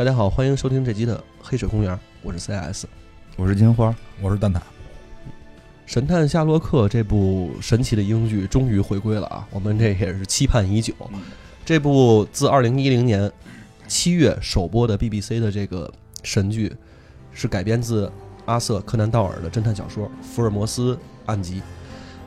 [0.00, 2.86] 大家好，欢迎收听这集的《黑水公园》，我是 CS。
[3.36, 4.56] 我是金花，我是蛋挞。
[5.84, 9.46] 《神探夏洛克》这部神奇的英剧终于回归了啊！
[9.50, 10.94] 我们这也是期盼已久。
[11.66, 13.30] 这部自二零一零年
[13.88, 16.74] 七月首播的 BBC 的这个神剧，
[17.34, 18.10] 是改编自
[18.46, 21.60] 阿瑟·柯南道尔的侦探小说《福尔摩斯案集》。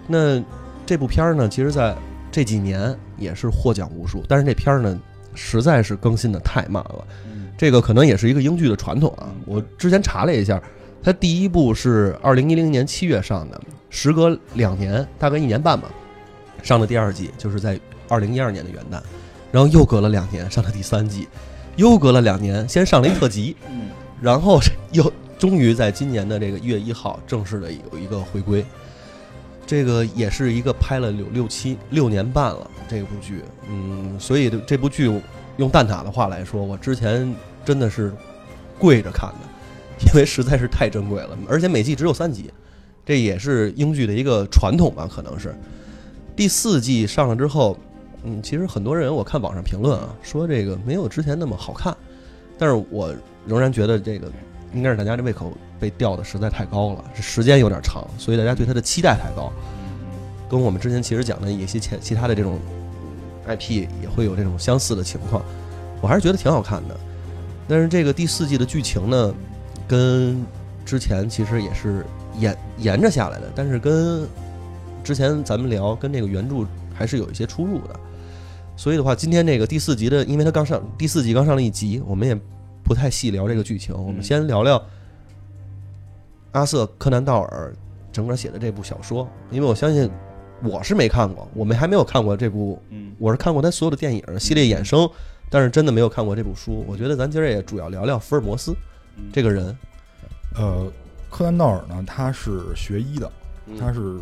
[0.05, 0.39] 那
[0.85, 1.97] 这部片儿呢，其实在
[2.31, 5.01] 这几年也是获奖无数，但是这片儿呢，
[5.33, 7.07] 实在是更新的太慢了。
[7.57, 9.31] 这个可能也是一个英剧的传统啊。
[9.45, 10.61] 我之前查了一下，
[11.01, 15.89] 它第一部是二零一零年七月上的，时隔两年，大概一年半吧，
[16.61, 17.79] 上的第二季，就是在
[18.09, 19.01] 二零一二年的元旦，
[19.51, 21.27] 然后又隔了两年上了第三季，
[21.75, 23.55] 又隔了两年，先上了一特辑，
[24.21, 24.59] 然后
[24.91, 28.65] 又终于在今年的这个一月一号正式的有一个回归。
[29.65, 35.09] 这个也是一个拍了有六七六年半了这部剧，嗯，所以这部剧
[35.57, 38.13] 用蛋挞的话来说，我之前真的是
[38.79, 42.51] 跪着看的，因为实在是太珍贵了，而且每季只有三集，
[43.05, 45.55] 这也是英剧的一个传统吧，可能是。
[46.35, 47.77] 第四季上了之后，
[48.23, 51.95] 嗯，其实很多人我看网上评论啊，说这个没有之前那么好看，
[52.57, 53.13] 但是我
[53.45, 54.31] 仍然觉得这个
[54.73, 59.53] 应该是大家这胃口被吊的实在太高了，时间有点长，所以大家对它的期待太高，
[60.49, 62.57] 跟我们之前其实讲的一些其其他的这种
[63.47, 65.43] IP 也会有这种相似的情况，
[66.01, 66.95] 我还是觉得挺好看的。
[67.67, 69.33] 但是这个第四季的剧情呢，
[69.87, 70.45] 跟
[70.85, 72.05] 之前其实也是
[72.37, 74.27] 沿沿着下来的，但是跟
[75.03, 77.99] 之前咱们聊跟这个原著还是有一些出入的。
[78.75, 82.37] 所以的话，今天这个第四集的，因为它刚上第四集刚上了一集，我们也
[82.83, 84.83] 不太细聊这个剧情，我们先聊聊
[86.53, 87.73] 阿瑟·柯南道尔
[88.11, 90.09] 整个写的这部小说，因为我相信
[90.63, 92.81] 我是没看过，我们还没有看过这部，
[93.17, 95.09] 我是看过他所有的电影系列衍生，
[95.49, 96.85] 但是真的没有看过这部书。
[96.87, 98.75] 我觉得咱今儿也主要聊聊福尔摩斯
[99.31, 99.75] 这个人。
[100.55, 100.91] 呃，
[101.29, 103.31] 柯南道尔呢，他是学医的，
[103.79, 104.19] 他是，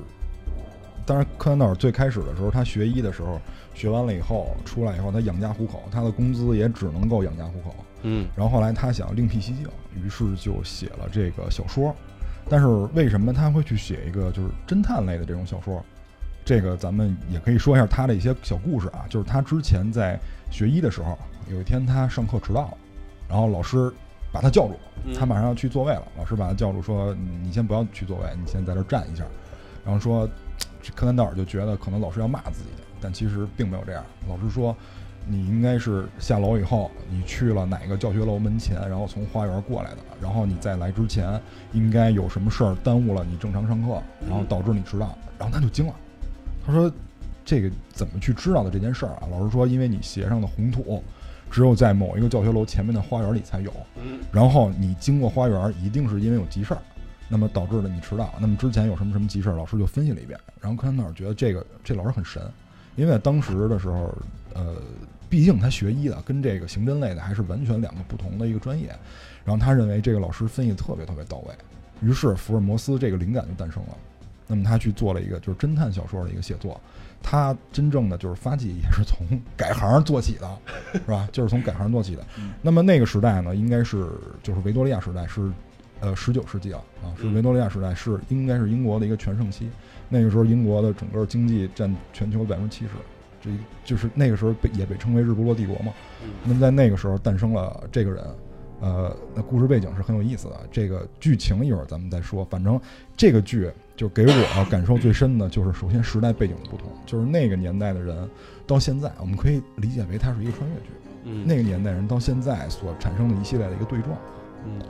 [1.05, 3.39] 当然柯南道尔最开始的时候，他学医的时候，
[3.73, 7.75] 学完了以后出来以后，他养家糊口，他的工资也只能够养家糊口。
[8.03, 11.95] 嗯，然后后来他想另辟蹊径，于是就写了这个小说。
[12.49, 15.83] 但是为什么他会去写一个就是侦探类的这种小说？
[16.43, 19.05] 这个咱们也可以说一下他的一些小故事啊。
[19.09, 20.19] 就是他之前在
[20.49, 21.17] 学医的时候，
[21.49, 22.77] 有一天他上课迟到了，
[23.27, 23.91] 然后老师
[24.31, 24.75] 把他叫住，
[25.17, 26.03] 他马上要去座位了。
[26.17, 29.23] 老师把他叫住说：“你先不要去座位，你先在这站一下。”
[29.85, 30.27] 然后说，
[30.95, 32.69] 柯南道尔就觉得可能老师要骂自己，
[32.99, 34.03] 但其实并没有这样。
[34.27, 34.75] 老师说。
[35.27, 39.97] 你应该是下楼以后，你去了哪个教学楼门前，然后从花园过来的。
[40.19, 41.39] 然后你在来之前，
[41.73, 45.15] 应该有什么事儿耽误了你正常上课，然后导致你迟到。
[45.37, 45.93] 然后他就惊了，
[46.65, 46.91] 他说
[47.43, 51.03] ：“这个怎么去知道的这件事儿啊？”老师说：“因为你鞋上的红土，
[51.49, 53.73] 只有在某一个教学楼前面的花园里才有。
[54.31, 56.81] 然后你经过花园，一定是因为有急事儿，
[57.27, 58.33] 那么导致了你迟到。
[58.39, 59.55] 那么之前有什么什么急事儿？
[59.55, 60.39] 老师就分析了一遍。
[60.59, 62.41] 然后柯南道尔觉得这个这老师很神，
[62.95, 64.13] 因为当时的时候，
[64.53, 64.75] 呃。”
[65.31, 68.89] 毕竟他学医的，跟这个刑侦类的还是完全两个不同的一个专业。
[69.45, 71.55] 然后他认为这个老师分析特别特别到位，
[72.01, 73.97] 于是福尔摩斯这个灵感就诞生了。
[74.47, 76.79] 那么他去做了一个就是侦探小说的一个写作。
[77.23, 80.57] 他真正的就是发迹也是从改行做起的，
[80.93, 81.29] 是吧？
[81.31, 82.25] 就是从改行做起的。
[82.63, 84.09] 那么那个时代呢，应该是
[84.41, 85.51] 就是维多利亚时代，是
[85.99, 89.69] 呃十九世纪了啊，是维多利亚时代，是应该是英国的一个全盛期。
[90.09, 92.91] 那个时候英国的整个经济占全球百分之七十。
[93.39, 93.49] 这
[93.83, 95.93] 就是那个时候被也被称为日不落帝国嘛。
[96.43, 98.23] 那么在那个时候诞生了这个人，
[98.79, 100.59] 呃，那故事背景是很有意思的。
[100.71, 102.43] 这个剧情一会儿咱们再说。
[102.45, 102.79] 反正
[103.15, 108.27] 这个剧就给我感受最深的就是，首先时代背景的不同，就是那个年代的人
[108.65, 110.89] 到现在，我们可以理解为它是一个穿越剧。
[111.25, 114.17] 嗯，那个年代人到现在所产生的一系列的一个对撞。
[114.65, 114.81] 嗯，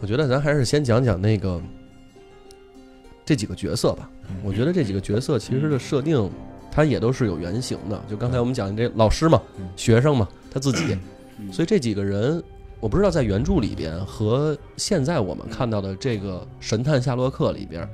[0.00, 1.60] 我觉得咱还是先讲讲那个
[3.22, 4.08] 这几个角色吧。
[4.42, 6.30] 我觉得这几个角色其实的设定。
[6.72, 9.40] 它也都是有原型的，就刚才我们讲的这老师嘛，
[9.76, 10.98] 学生嘛，他自己，
[11.52, 12.42] 所以这几个人，
[12.80, 17.88] 我不知道在原著里边和现在我们看到的这个神探夏洛克里边，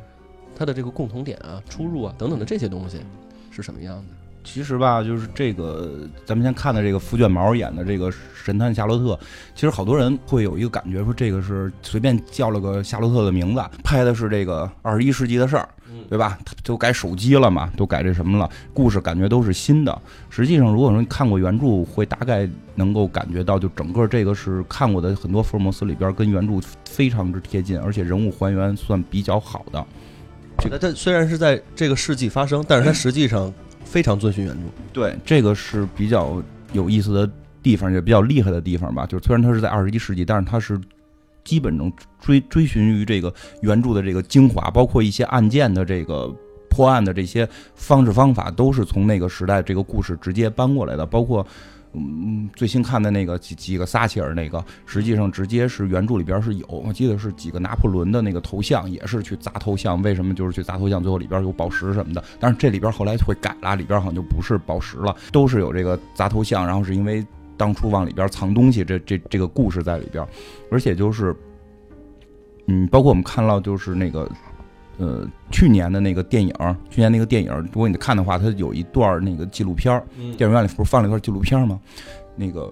[0.61, 2.99] 他的这个共同点啊、出入啊等等的这些东西
[3.51, 4.05] 是什么样的？
[4.45, 9.19] 其实吧，就是这个，咱们先看的这个福卷毛演的这个神探夏洛特，
[9.55, 15.67] 其实好多人会有一个感觉，说这个是随便叫了个夏洛特的名字，拍的是这个二十一世纪的事儿。
[16.09, 16.39] 对吧？
[16.65, 18.49] 都改手机了嘛，都改这什么了？
[18.75, 20.03] 故事感觉都是新的。
[20.29, 29.85] 实际上，如果说看过原著，会大概能够感觉到，就整个这个是看过的很多福尔摩斯里边跟原著非常之贴近，而且人物还原算比较好的。
[30.61, 33.53] 这个它虽然是在这个世纪发生，但是它实际上
[33.85, 34.61] 非常遵循原著。
[34.93, 36.43] 对，这个是比较
[36.73, 37.31] 有意思的
[37.63, 39.07] 地方，也比较厉害的地方吧。
[39.07, 40.79] 就是虽然它是在二十一世纪，但是它是
[41.45, 46.31] 基本能追追寻于这个原著的这个精华，包括一些案件的这个
[46.69, 51.47] 破案的这些方式方法，都是从那个时代这个故事直接搬过来的，包括。
[51.93, 60.01] 嗯，最新看的那个几几个撒切尔那个，实际上直接是原著里边是有，我记得是几个拿破仑的那个头像，也是去砸头像。
[60.01, 61.03] 为什么就是去砸头像？
[61.03, 66.65] 最后里边有宝石什么的，但是这里边后来会改了，里边好像就不是宝石了，都是有这个砸头像。
[66.65, 67.27] 然后是因为
[67.57, 70.25] 当初往里边藏东西，这这这个故事在里边，
[70.71, 71.35] 而且就是，
[72.67, 74.31] 嗯，包括我们看到就是那个。
[75.01, 76.55] 呃，去年的那个电影，
[76.91, 79.91] 去年那个电影，如果你看的话，它有一段那个纪录片
[80.37, 81.81] 电影院里不是放了一段纪录片吗？
[82.37, 82.71] 那个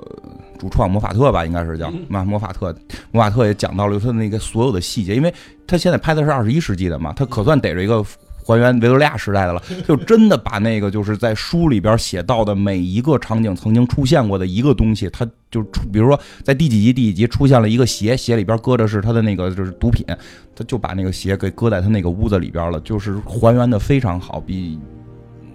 [0.58, 2.74] 主创魔法特吧，应该是叫嘛魔法特，
[3.12, 5.32] 魔法特也讲到了他的那个所有的细节，因为
[5.66, 8.04] 他现在拍的是二十一世纪的嘛，他可算逮着一个。
[8.48, 20.02] 还原维多利亚时代的了，就真的把那个就是在书里边写到的每一个场景曾经出现过的一个东西，他就出，比如说在第几集第几集出现了一个鞋，鞋里边搁着是他的那个就是毒品，
[20.56, 24.40] 他就把那个鞋给搁在他那个屋子里边了，就是还原的非常好。
[24.40, 24.78] 比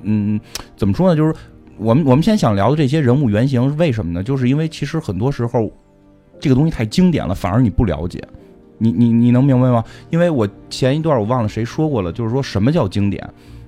[0.03, 0.39] 嗯，
[0.77, 1.15] 怎么说呢？
[1.15, 1.33] 就是
[1.77, 4.21] 我们我们现在想聊的这些人物原型是，为什么呢？
[4.21, 5.71] 就是因为其实很多时候
[6.39, 8.21] 这个东西太经典了，反而你不了解。
[8.83, 9.81] 你你你能明白吗？
[10.09, 13.27] 因为我前一段我忘了谁说过了，就是说什么叫经典？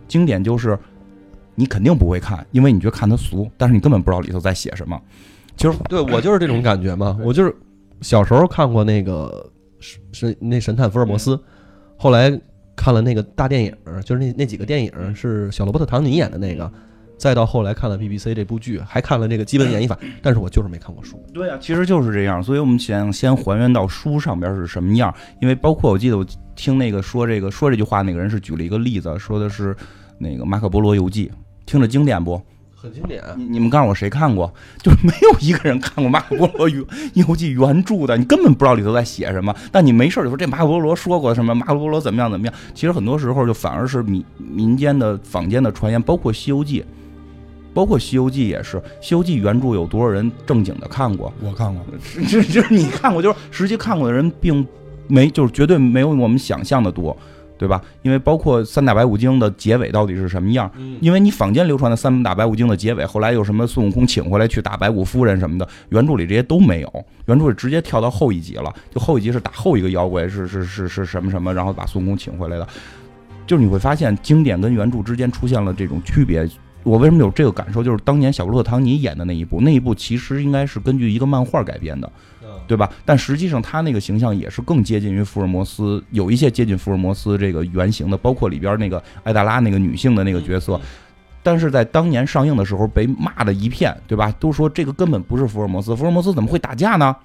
[0.10, 0.78] 经典就是
[1.56, 5.02] 你肯定不会看，因为你觉得看它俗，但是你根本不知道里头在写什么。
[5.56, 7.56] 其实对我就是这种感觉嘛，我就是
[8.02, 11.40] 小时候看过那个是那神探福尔摩斯，
[11.98, 12.30] 后来
[12.76, 13.74] 看了那个大电影，
[14.04, 16.70] 就是那那几个电影是小罗伯特唐尼演的那个。
[17.18, 21.24] 再到后来看了 BBC 这部剧，还看了这个基本演绎法，但是我就是没看过书。
[21.34, 25.14] 对啊，其实就是这样，所以我们想先还原到书上边是什么样。
[25.42, 26.26] 因为包括我记得我
[26.56, 29.76] 听那个说这个说这句话那个人是举了一个例子，说的是
[30.18, 31.28] 那个《马可波罗游记》，
[31.66, 32.42] 听着经典不？
[32.76, 33.24] 很经典。
[33.36, 34.54] 你你们告诉我谁看过？
[34.84, 39.56] 就是没有一个人看过《马可波罗游游记》原著的，你根本不知道里头在写什么。
[39.72, 41.56] 但你没事就说这马可波罗说过什么？
[41.56, 42.54] 马可波罗怎么样怎么样？
[42.76, 46.82] 其实很多时候就反而是民民间的坊间的传言，包括《西游记》。
[47.76, 51.32] 包括《西游记》也是，《西游记》原著有多少人正经的看过？
[51.42, 51.84] 我看过，
[52.26, 54.66] 就就是你看过，就是实际看过的人并
[55.08, 57.16] 没，就是绝对没有我们想象的多，
[57.58, 57.82] 对吧？
[58.02, 60.72] 因为包括三打白骨精的结尾到底是什么样？
[61.02, 72.66] 因为你坊间流传的三打白骨精的结尾，后来又什么孙悟空请回来去打白骨夫人什么的，原著里这些都没有，原著是直接跳到后一集了，就后一集是打后一个妖怪，是是是是什么什么，然后把孙悟空请回来的，
[73.46, 76.48] 就是你会发现经典跟原著之间出现了这种区别。
[76.86, 77.84] 我为什么有这个感受？
[77.84, 82.10] 就是当年小罗伯特·唐尼演的那一部，那一部其实应该是根据一个漫画改编的，
[82.68, 82.88] 对吧？
[83.04, 90.80] 但实际上他那个形象也是更接近于福尔摩斯，有一些接近福尔摩斯这个原型的，包括里边那个艾达拉那个女性的那个角色。
[91.42, 94.32] 但是在当年上映的时候被骂的一片，对吧？
[94.40, 97.16] 都说这个根本不是福尔摩斯，福尔摩斯怎么会打架呢？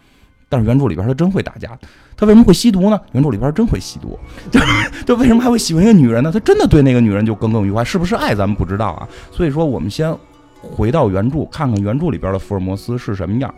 [0.51, 1.79] 但是原著里边他真会打架，
[2.17, 3.01] 他为什么会吸毒呢？
[3.13, 4.19] 原著里边真会吸毒，
[4.51, 4.61] 就
[5.07, 6.31] 就为什么还会喜欢一个女人呢？
[6.33, 9.09] 他真的对那个女人就耿耿于怀，是不是爱咱们不知道啊。
[9.31, 10.13] 所以说，我们先
[10.61, 13.55] 回到原著，看看原著里边的福尔摩斯是什么样。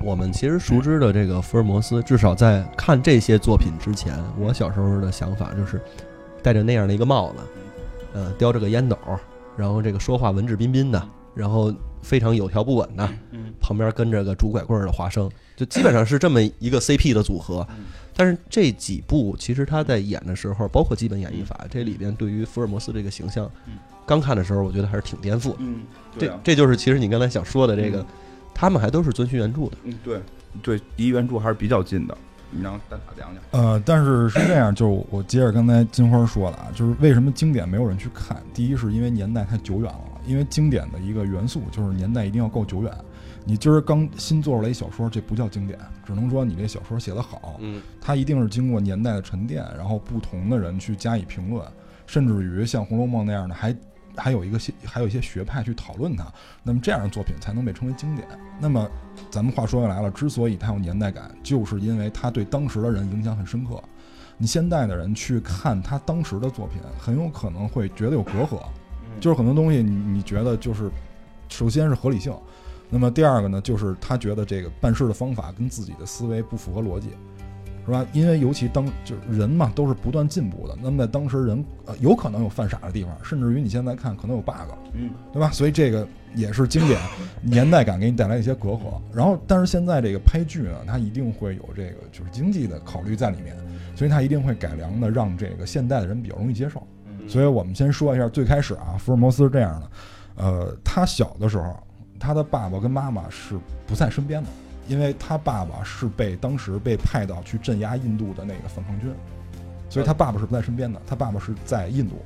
[0.00, 5.80] 我们其实熟知的这个福尔摩斯，至少在看这些作品之前，我小时候的想法就是
[6.42, 7.38] 戴着那样的一个帽子，
[8.12, 8.96] 呃，叼着个烟斗，
[9.56, 11.02] 然后这个说话文质彬彬的，
[11.34, 13.08] 然后非常有条不紊的，
[13.60, 15.30] 旁边跟着个拄拐棍的华生。
[15.62, 17.64] 就基本上是这么一个 CP 的组合，
[18.16, 23.48] 但是这几部其实他在演的时候，包括基本演绎法，这里边对于福尔摩斯这个形象，
[24.04, 25.54] 刚看的时候我觉得还是挺颠覆。
[25.58, 25.82] 嗯，
[26.18, 28.04] 这这就是其实你刚才想说的这个，
[28.52, 29.76] 他们还都是遵循原著的。
[29.84, 30.20] 嗯，对
[30.60, 32.18] 对，离原著还是比较近的。
[32.50, 33.62] 你让蛋挞讲讲。
[33.62, 38.42] 呃，但是是这样，就我接着刚才金花说的啊，就是为什么经典没有人去看？
[38.52, 42.92] 第一是因为年代太久远了，因为经典的一个元素就是年代一定要够久远。
[43.44, 47.56] 你今儿刚新做出来一小说，这不叫经典，只能说你这小说写得好。
[47.60, 51.66] 嗯，它一定是经过年代的沉淀，然后不同的人去加以评论，
[52.06, 53.76] 甚至于像《红楼梦》那样的，还
[54.16, 56.24] 还有一个些还有一些学派去讨论它。
[56.62, 58.26] 那么这样的作品才能被称为经典。
[58.60, 58.88] 那么
[59.30, 63.82] 咱们话说回来了，之所以它有年代感，就是因为它对当时的人影响很深刻。
[64.38, 68.60] 你现代的人去看他当时的作品，很有可能会觉得有隔阂，
[69.20, 70.90] 就是很多东西你你觉得就是，
[71.48, 72.32] 首先是合理性。
[72.94, 77.08] 那么第二个呢，就是他觉得这个办事的方法跟自己的思维不符合逻辑，
[77.86, 78.04] 是吧？
[78.12, 80.76] 因为尤其当就是人嘛，都是不断进步的。
[80.82, 84.52] 那么在当时人呃有可能有犯傻的地方，甚至于你现在看可能有 bug，
[84.92, 85.50] 嗯，对吧？
[85.50, 87.00] 所以这个也是经典
[87.40, 89.00] 年代感给你带来一些隔阂。
[89.10, 93.56] 然后，但是现在这个拍剧呢，它一定会有这个就是经济的考虑在里面，
[93.96, 96.86] 所以它一定会改良的，让这个现代的人比较容易接受。
[97.26, 99.90] 所以我们先说一下最开始啊，福尔摩斯是这样的，
[100.36, 101.74] 呃，他小的时候。
[102.22, 104.48] 他的爸爸跟妈妈是不在身边的，
[104.86, 109.12] 因为他爸爸是被当时被派到去镇压印度的那个反抗军，
[109.90, 112.22] 所以他爸爸是不在身边的，他爸爸是在印度，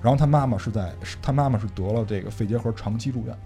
[0.00, 3.36] 然后他妈妈是在他妈妈是得了这个肺结核长期住院，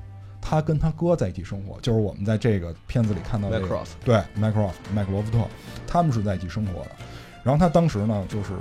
[0.42, 5.38] 他跟他哥在一起生活，就是我们在这个片子里看到这个 Mycroft 对麦克罗夫麦克罗夫特，
[5.86, 6.90] 他们是在一起生活的。
[7.42, 8.52] 然后他当时呢，就是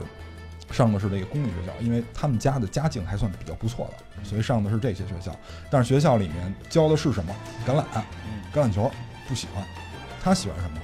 [0.73, 5.33] 上的是这个公立学校，因为他们家的家境还算比较不错的，所以上的是这些学校。
[5.69, 7.33] 但是学校里面教的是什么？
[7.65, 7.83] 橄榄、
[8.53, 8.91] 橄榄球
[9.27, 9.63] 不喜欢，
[10.21, 10.77] 他喜欢什么？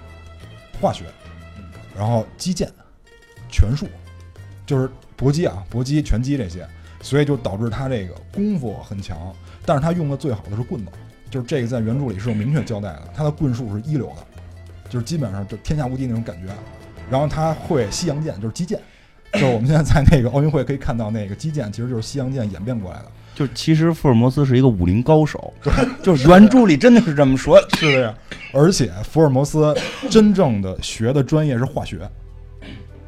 [0.79, 1.05] 化学，
[1.97, 2.71] 然后击剑、
[3.49, 3.87] 拳术，
[4.65, 6.65] 就是搏击啊，搏击、拳击这些，
[7.01, 9.35] 所以就导致他这个功夫很强。
[9.65, 10.91] 但是他用的最好的是棍子，
[11.29, 14.25] 就是这个在原著里是有明确交代的，他的棍术是一流的，
[14.89, 16.53] 就是基本上就天下无敌那种感觉。
[17.11, 18.79] 然后他会西洋剑，就是击剑，
[19.33, 23.05] 就是我们现在在那个奥运会可以看到那个击剑，其实就是西洋剑演变过来的。
[23.35, 25.53] 就其实福尔摩斯是一个武林高手，
[26.03, 27.57] 就是原著里真的是这么说。
[27.77, 28.13] 是的呀，
[28.51, 29.73] 而且福尔摩斯
[30.09, 31.99] 真正的学的专业是化学，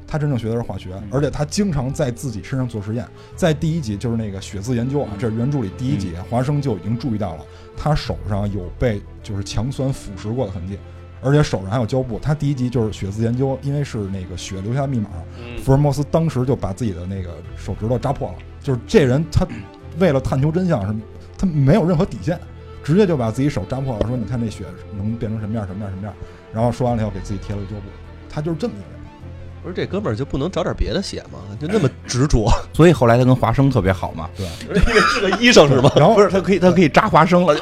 [0.07, 3.05] 他真正学的是化学，而且他经常在自己身上做实验。
[3.35, 10.77] 在第一集就是那个血字研究啊，这是原著里第一集，华生就已经注意到了他手上有被就是强酸腐蚀过的痕迹，
[11.21, 12.19] 而且手上还有胶布。
[12.19, 15.09] 他第一集就是血字研究，因为是那个血留下的密码，
[15.63, 18.35] 福尔摩斯当时就把自己的那个手指头扎破了。
[18.61, 19.47] 就是这人他
[19.99, 20.95] 为了探求真相是，
[21.37, 22.39] 他没有任何底线。
[22.83, 24.65] 直接就把自己手扎破了，说：“你看这血
[24.97, 26.11] 能变成什么样，什么样，什么样。”
[26.51, 27.83] 然后说完了以后，给自己贴了个胶布。
[28.27, 28.99] 他就是这么一个人。
[29.61, 31.37] 不是这哥们儿就不能找点别的血吗？
[31.59, 32.51] 就那么执着？
[32.73, 34.27] 所以后来他跟华生特别好嘛。
[34.35, 34.47] 对，
[35.13, 35.91] 是个医生是吗？
[35.95, 37.55] 然后不是他可以他可以扎华生了。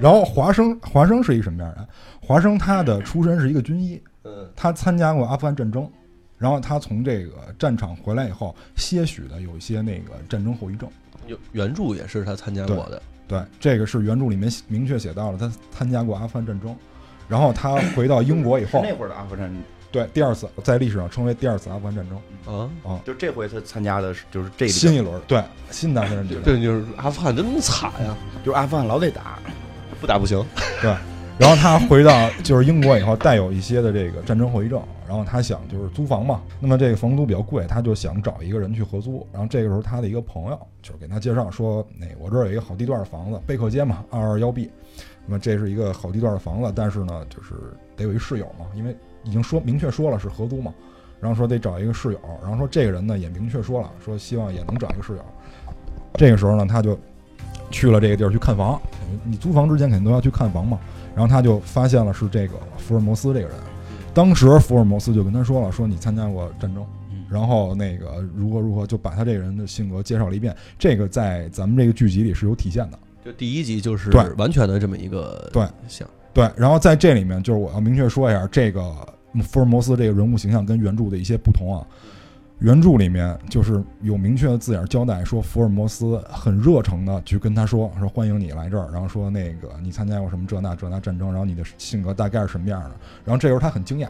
[0.00, 1.86] 然后华生华生是一什么样的人？
[2.24, 5.90] 华生他的出身是一个军医，呃，他参加过阿富汗战争，
[6.38, 10.88] 然后他从这个战场回来以后，些许的有一些那个战争后遗症。
[11.26, 13.02] 有原著也是他参加过的。
[13.26, 16.76] 对，这个是原著里面明确写到了，他参加过阿富汗战争，
[17.28, 22.54] 然后他回到英国以后，那会儿的阿富汗战争，对，第二次在历史上称为第二次阿富汗战争。
[22.54, 22.70] 啊？
[22.84, 26.34] 啊，就这回他参加的是就是这新一轮，对，新的阿富汗战。
[26.34, 29.38] 争，这就是阿富汗真那么惨呀，就是阿富汗老得打，
[30.00, 30.44] 不打不行。
[30.80, 30.94] 对，
[31.38, 44.70] 然后他回到就是英国以后，带有一些的这个战争后遗症，然后他想就是租房嘛，那么这个房租比较贵，他就想找一个人去合租，然后这个时候他的一个朋友就是给他介绍说，那我这儿有一个好地段的房子，贝克街嘛，二二幺 B，
[45.26, 47.54] 那么这是一个好地段的房子，但是呢，就是
[47.96, 50.72] 得有一室友嘛，因为已经说明确说了是合租嘛，
[51.18, 55.24] 然后说得找一个室友，然后说这个人呢也明确说了，说希望也能找一个室友，
[56.14, 56.96] 这个时候呢他就
[57.70, 58.80] 去了这个地儿去看房，
[59.24, 60.78] 你租房之前肯定都要去看房嘛。
[61.14, 63.50] 然后他就发现了是这个福尔摩斯这个人，
[64.14, 66.84] 当时福尔摩斯就跟他说了，说你参加过战争，
[67.28, 70.56] 然后那个如何如何，就把他这个人的性格介绍了一遍。
[70.78, 72.98] 这个在咱们这个剧集里是有体现的。
[73.24, 78.82] 就第一集就是对完全的这么一个对像对，然后在这里面就是我要明确说一下，这个
[79.42, 81.86] 福尔摩斯这个人物形象跟原著的一些不同啊。
[82.62, 92.90] 原著里面就是有明确的字眼交代，说福尔摩斯很热诚的去跟他说，说欢迎你来这儿，然后说那个你参加过什么这那这那战争，然后你的性格大概是什么样的。
[93.24, 94.06] 然后这时候他很惊讶，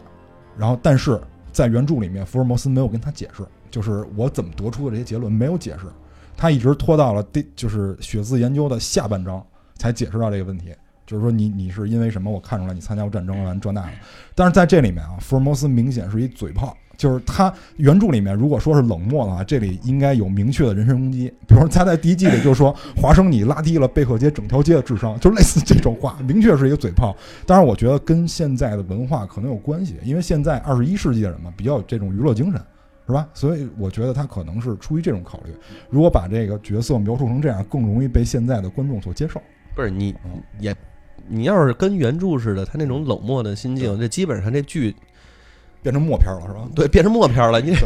[0.55, 1.19] 然后但是
[1.51, 5.87] 在原著里面，福尔摩斯没有跟他解释，就是我怎么得出的这些结论没有解释，
[6.37, 9.43] 他一直拖到了第就是血字研究的下半章
[9.77, 10.75] 才解释到这个问题。
[11.13, 12.31] 就是说你你是因为什么？
[12.31, 13.89] 我看出来你参加过战争完这那的，
[14.33, 16.75] 但是在这里面啊，福尔摩斯明显是一嘴炮。
[16.95, 21.27] 就是他原著里面如果说是冷漠的话，这里应该有明确的人身攻击。
[21.47, 27.15] 比如说他在第一季里就说华生你拉低了贝克街整条街的智商，就类似这种话，明确是一个嘴炮。
[27.47, 32.61] 当然，我觉得跟现在的文化可能有关系，因为现在二十一世纪的人嘛，比较有这种娱乐精神，
[33.07, 33.27] 是吧？
[33.33, 35.51] 所以我觉得他可能是出于这种考虑。
[35.89, 39.41] 如果把这个角色描述成这样，更容易被现在的观众所接受。
[39.75, 40.73] 不是你嗯也，
[41.27, 44.95] 你要是跟原著似的，他那种冷漠的心境，这基本上这剧
[45.81, 46.67] 变成默片了，是吧？
[46.75, 47.59] 对变成默片了。
[47.61, 47.79] 你对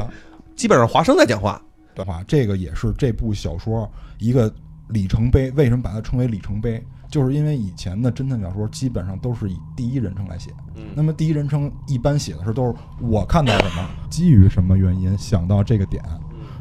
[0.56, 1.62] 基本上华生在讲话，
[1.94, 3.90] 对吧，这个也是这部小说
[4.20, 4.52] 一个
[4.90, 5.52] 里程碑。
[5.52, 6.84] 为什么把它称为里程碑？
[7.10, 10.52] 就是因为以前的侦探小说基本上都是以第一人称来写。
[10.94, 16.04] 那么第一人称一般写的时候都是我看到什么， 基于什么原因想到这个点。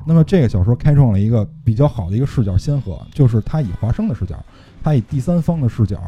[0.06, 4.36] 那么这个小说开创了一个比较好的一个视角先河，就是他以华生的视角，
[4.84, 6.00] 他以第三方的视角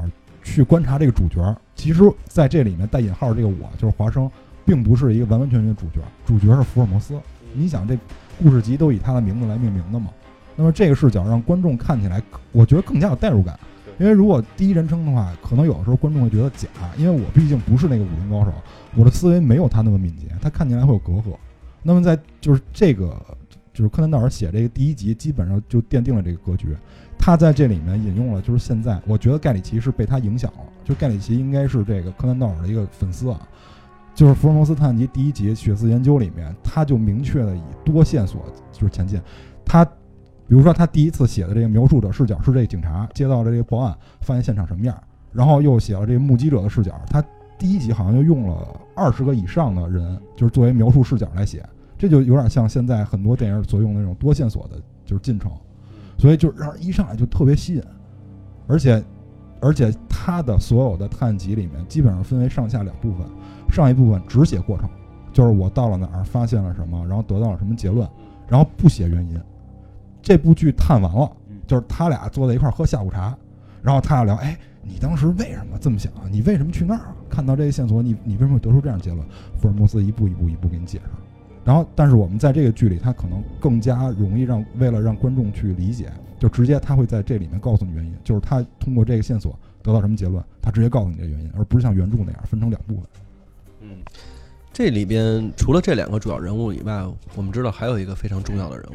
[0.52, 1.56] 去观察这个主角。
[1.74, 4.30] 其实在这里面带引号这个我就是华生，
[4.64, 7.18] 并不是一个完完全全的主角，主角是福尔摩斯。
[7.52, 7.96] 你想这
[8.42, 10.10] 故事集都以他的名字来命名的嘛？
[10.56, 13.58] 那么这个视角让观众看起来，我觉得更加有代入感。
[13.98, 18.52] 因为如果第一人称的话，可能有的时候观众会觉得假，因为我毕竟不是那个武林高手，
[18.94, 21.36] 我的思维没有他那么敏捷，他看起来会有隔阂。
[21.82, 23.16] 那么在就是这个
[23.72, 26.76] 就是柯南道尔写这个第一集，基本上就奠定了这个格局。
[27.18, 33.40] 他在这里面引用了，就是现在我觉得盖里奇是被他影响了，就盖里奇应该是这个柯南道尔的一个粉丝啊。
[34.14, 39.20] 就是福尔摩斯探案集第一集《血丝研究》里面，他就明确的以多线索就是前进。
[39.64, 45.00] 他比如说他第一次写的这个描述者视角是这个警察接到了这个报案，发现现场什么样，
[45.32, 47.00] 然后又写了这个目击者的视角。
[47.08, 47.22] 他
[47.58, 51.64] 第一集好像就用了二十个以上的人，就是作为描述视角来写，
[51.96, 55.52] 这就有点像现在很多电影所用的那种多线索的，就是进程。
[56.18, 57.82] 所以就让人一上来就特别吸引，
[58.66, 59.02] 而且
[59.60, 63.26] 而且他的所有的探案集里面基本上分为上下两部分。
[63.70, 64.88] 上一部分只写过程，
[65.30, 68.08] 就是我到了哪儿发现了什么，然后得到了什么结论，
[68.48, 69.38] 然后不写原因。
[70.22, 71.30] 这部剧探完了，
[71.66, 73.36] 就是他俩坐在一块儿喝下午茶，
[73.82, 76.24] 然后他俩聊，哎，你当时为什么这么想啊？
[76.30, 77.14] 你为什么去那儿？
[77.28, 79.22] 看到这个线索，你你为什么会得出这样结论？
[79.60, 81.04] 福尔摩斯一步一步一步给你解释。
[81.68, 93.04] 然后，但是我们在这个剧里，他可能更加容易让为了让观众去理解，就直接他会在这里面告诉你原因，就是他通过这个线索得到什么结论，他直接告诉你这原因，而不是像原著那样分成两部分。
[93.82, 93.98] 嗯，
[94.72, 97.04] 这里边除了这两个主要人物以外，
[97.36, 98.94] 我们知道还有一个非常重要的人物，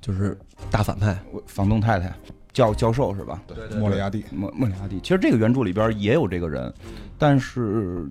[0.00, 0.38] 就是
[0.70, 2.14] 大反派房东太太
[2.52, 3.42] 教教授是吧？
[3.48, 5.00] 对莫里亚蒂，莫莫里亚蒂。
[5.00, 6.72] 其实这个原著里边也有这个人，
[7.18, 8.08] 但是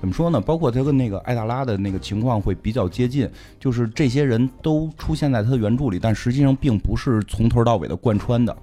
[0.00, 0.40] 怎么说呢？
[0.40, 8.56] 包括他跟那个艾达拉的那个情况会比较接近，就是这些人都出现在他的原著里，但实际上并不是从头到尾的贯穿的。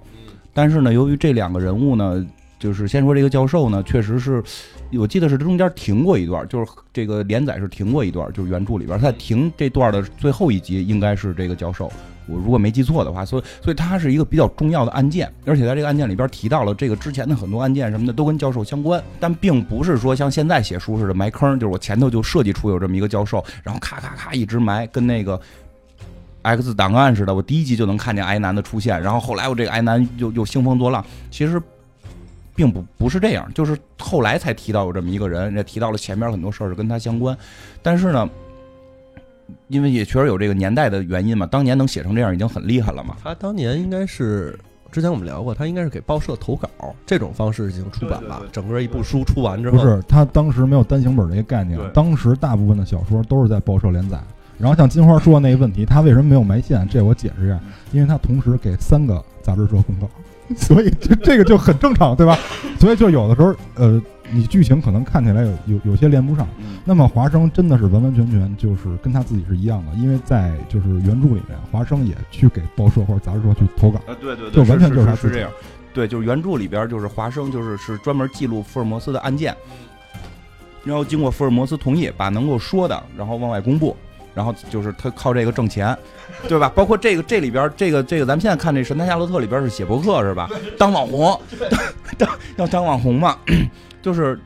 [0.52, 2.26] 但是呢，由于这两个人物呢。
[2.58, 4.42] 就是先说这个教授呢，确实是，
[4.94, 11.92] 我记得是中间停过一段，就是这个连载是停过一段，就是原著里边他停这段的最后一集应该是这个教授，
[12.26, 25.40] 我如果没记错的话，所以所以他是一个比较重要的案件，而且在这个案件里边提到了这个之前的很多案件什么的都跟教授相关，但并不是说像现在写书似的埋坑，就是我前头就设计出有这么一个教授，然后咔咔咔一直埋，跟那个
[26.42, 31.60] X 档案似的，我第一集就能看见癌男的出现，然后后来我这个癌男又又兴风作浪，其实。
[32.56, 37.36] 并不不是这样，就是后来才提到有这么一个人，也提到了前面很多事儿是跟他相关，
[37.82, 38.26] 但是呢，
[39.68, 43.16] 因为也确实有这个年代的原因嘛，当年能写成这样已经很厉害了嘛。
[43.22, 44.58] 他当年应该是
[44.90, 46.68] 之前我们聊过，他应该是给报社投稿
[47.04, 48.42] 这种方式进行出版吧。
[48.50, 54.18] 整个一部书出完之后，不是他当时没有单行本这个概念，当时大部分的小说都是在报社连载。
[54.58, 56.88] 然后像金花说的那个问题，他为什么没有埋线？
[56.88, 57.60] 这我解释一下，
[57.92, 60.08] 因为他同时给三个杂志社供稿。
[60.56, 62.38] 所以这这个就很正常，对吧？
[62.78, 64.00] 所以就有的时候，呃，
[64.32, 66.46] 你剧情可能看起来有有有些连不上。
[66.84, 73.98] 那么华生真的是完完全全就是跟他自己是一样的，因为在就是原著里面，华生也去给报社或者杂志社去投稿。
[74.06, 75.50] 啊，对对对，就完全就是是这样。
[75.92, 79.56] 对，就是原著里边就是华生就是是专门记录福尔摩斯的案件，
[80.84, 83.96] 然后经过福尔摩斯同意，把能够说的然后往外公布。
[84.34, 85.96] 然后就是他靠这个挣钱，
[86.46, 86.70] 对吧？
[86.74, 90.46] 包括这个这里边这个这个，咱们现在看这《神探夏洛特》里边是写博客是吧？
[90.76, 91.40] 当网红，
[92.18, 93.38] 当要当网红嘛？
[94.06, 94.38] 就是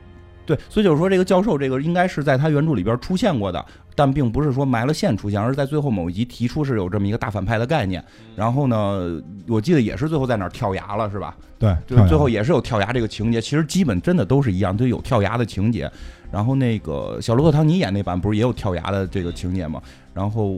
[0.47, 3.63] 对，所以就是说这个教授这个应该是在他原著里边出现过的，
[3.95, 8.03] 但并不是说埋了线出现，而是在最后某一集提出是有这么一个大反派的概念。
[8.35, 11.37] 然后呢，我记得也是最后在哪儿跳崖了是吧？
[11.59, 13.39] 对，就是最后也是有跳崖这个情节。
[13.39, 15.91] 其实基本真的都是一样，都有跳崖的情节。
[16.33, 19.83] 然后那个小罗伯特·唐尼演那版不是也有跳崖的这个情节吗？
[20.15, 20.57] 然后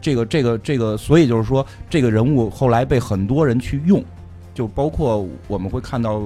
[0.00, 4.02] 这个这个这个，所以就是说，这个人物后来被很多人去用，
[4.54, 6.22] 就包括我们会看到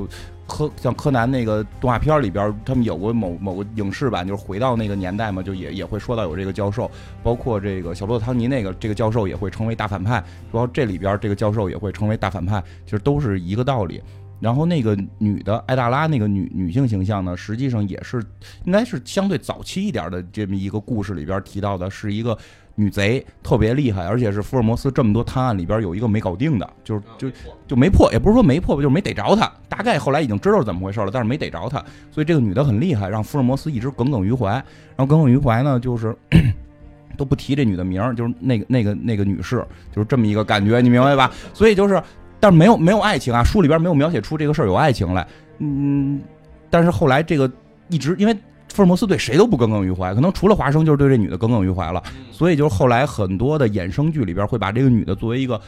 [0.47, 6.91] 柯像柯南那个动画片里边，他们有过某某个影视版，就是回到那个年代嘛，就也也会说到有这个教授，
[7.23, 14.03] 包括这个小罗伯特·唐尼那个这个教授也会成为大反派，包括这里边这个教授也会成为大反派，其实都是一个道理。
[14.41, 18.23] 然后那个女的艾达拉那个女女性形象呢，实际上也是
[18.65, 22.37] 应该是相对早期一点的这么一个故事里边提到的，是一个
[22.75, 27.29] 女贼，特别厉害，而且是福尔摩斯这么多探案里边有一个没搞定的，就是就
[27.67, 29.51] 就没破，也不是说没破吧，就是没逮着他。
[29.69, 31.79] 大概后来已经知道怎么回事了，但是没逮着他，
[32.11, 34.51] 所以这个女的很厉害，让福尔摩斯一直耿耿于怀。
[34.51, 34.65] 然
[34.99, 36.17] 后耿耿于怀呢，就是
[37.17, 41.31] 都不提这女的名儿，就是那个那个那个女士，就是这么一个感觉，你明白吧？
[41.53, 42.03] 所以就是。
[42.41, 45.27] 但是没有没有爱情啊，书里边没有描写出这个事儿有爱情来，
[45.61, 46.21] 嗯，
[46.69, 47.51] 但是后来这个
[47.89, 48.37] 一直因为
[48.75, 55.59] 福尔摩斯对谁都不耿耿于怀，可能除了华生就是对这女的耿耿于怀了，所以就是后来很多的衍生剧里边会把这个女的作为一个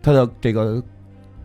[0.00, 0.80] 他的这个。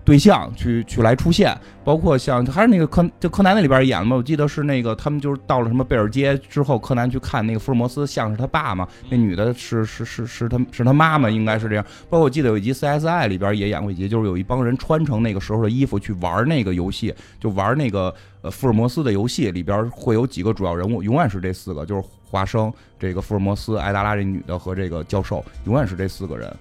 [0.06, 4.16] 对象去去来出现，包括像还是那个柯就柯南那里边演了嘛？
[4.16, 8.88] 我记得是那个他们就是到了什么贝尔街之后，柯南去看那个福尔摩斯像是他爸嘛？
[9.10, 11.84] 那女的是是是是他是他妈妈，应该是这样。
[12.08, 18.14] 包括我记得有一集 CSI 里边也演过一集，就是有一帮人穿成那个时候的衣服去玩那个游戏，就玩那个
[18.44, 26.56] 呃福尔摩斯的游戏，里边会有几个主要人物，永远是这四个，就是华生、这个福尔摩斯、艾达拉这女的和这个教授，永远是这四个人。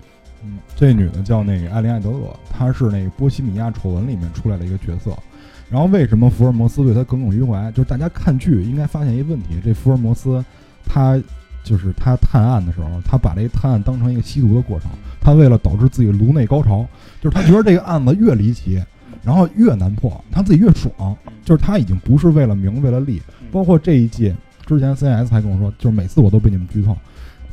[0.44, 5.16] 嗯，这女的叫那个艾琳·艾德勒，她是那个《波西米亚丑闻》里面出来的一个角色。
[5.70, 7.70] 然后为什么福尔摩斯对她耿耿于怀？
[7.72, 10.44] 就是大家看剧应该发现一个问题：这福尔摩斯，
[10.84, 11.20] 他
[11.64, 14.90] 就是他探案的时候，他把这个探案当成一个吸毒的过程。
[15.20, 16.86] 他为了导致自己颅内高潮，
[17.20, 18.80] 就是他觉得这个案子越离奇，
[19.22, 21.16] 然后越难破，他自己越爽。
[21.42, 23.20] 就是他已经不是为了名，为了利。
[23.50, 24.34] 包括这一季
[24.66, 26.96] 之前，C.S 还跟我说，就是每次我都被你们剧透。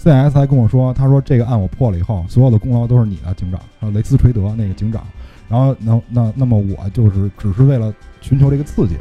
[0.04, 5.04] C.S 还跟我说，他说这个案我破了以后，所有的功劳都是你的，警长，呃，雷斯垂德那个警长。
[5.48, 8.96] 然后那那那么我就是只是为了寻求这个刺激。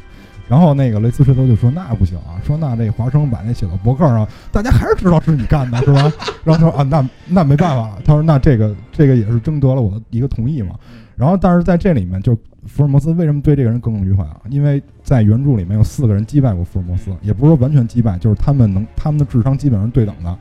[0.46, 6.12] 然后那个雷斯垂德就说那不行啊，说那这华生把那写到博客上，大家还是知道是你干的，是吧？
[6.44, 7.98] 然后他说啊，那那没办法了。
[8.04, 10.74] 他说那这个这个也是征得了我的一个同意嘛。
[11.16, 12.36] 然后但是在这里面，就
[12.66, 14.38] 福尔摩斯为什么对这个人耿耿于怀啊？
[14.50, 20.36] 因为在原著里面有四个人击败过福尔摩斯，也不是说完全击败，就是他们能他们的智商基本上对等的。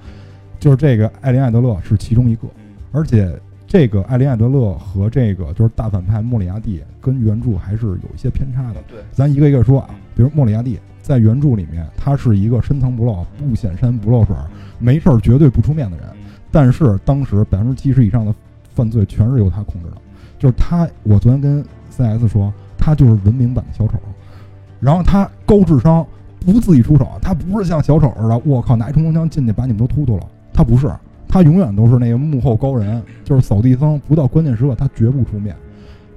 [0.59, 2.47] 就是这个艾琳·艾德勒是其中一个，
[2.91, 8.81] 而且这个艾琳·艾德勒和这个就是大反派莫里亚蒂跟原著还是有一些偏差的。
[8.87, 14.35] 对，咱一个一个说啊，比如莫里亚蒂在原著里面，他是一个深藏不露、不显山不露水、
[14.79, 16.05] 没事儿绝对不出面的人，
[16.51, 18.35] 但是当时百分之七十以上的
[18.75, 19.97] 犯罪全是由他控制的。
[20.37, 23.93] 就是他，我昨天跟 CS 说，他就是文明版的小丑，
[24.79, 26.05] 然后他高智商，
[26.39, 30.25] 不自己出手，他不是像小丑似的，我靠，拿一冲锋枪进去把你们都突突了。
[30.59, 30.91] 他不是，
[31.25, 35.55] 他永远都是那个幕后高人，就是扫地僧，不到关键时刻他绝不出面，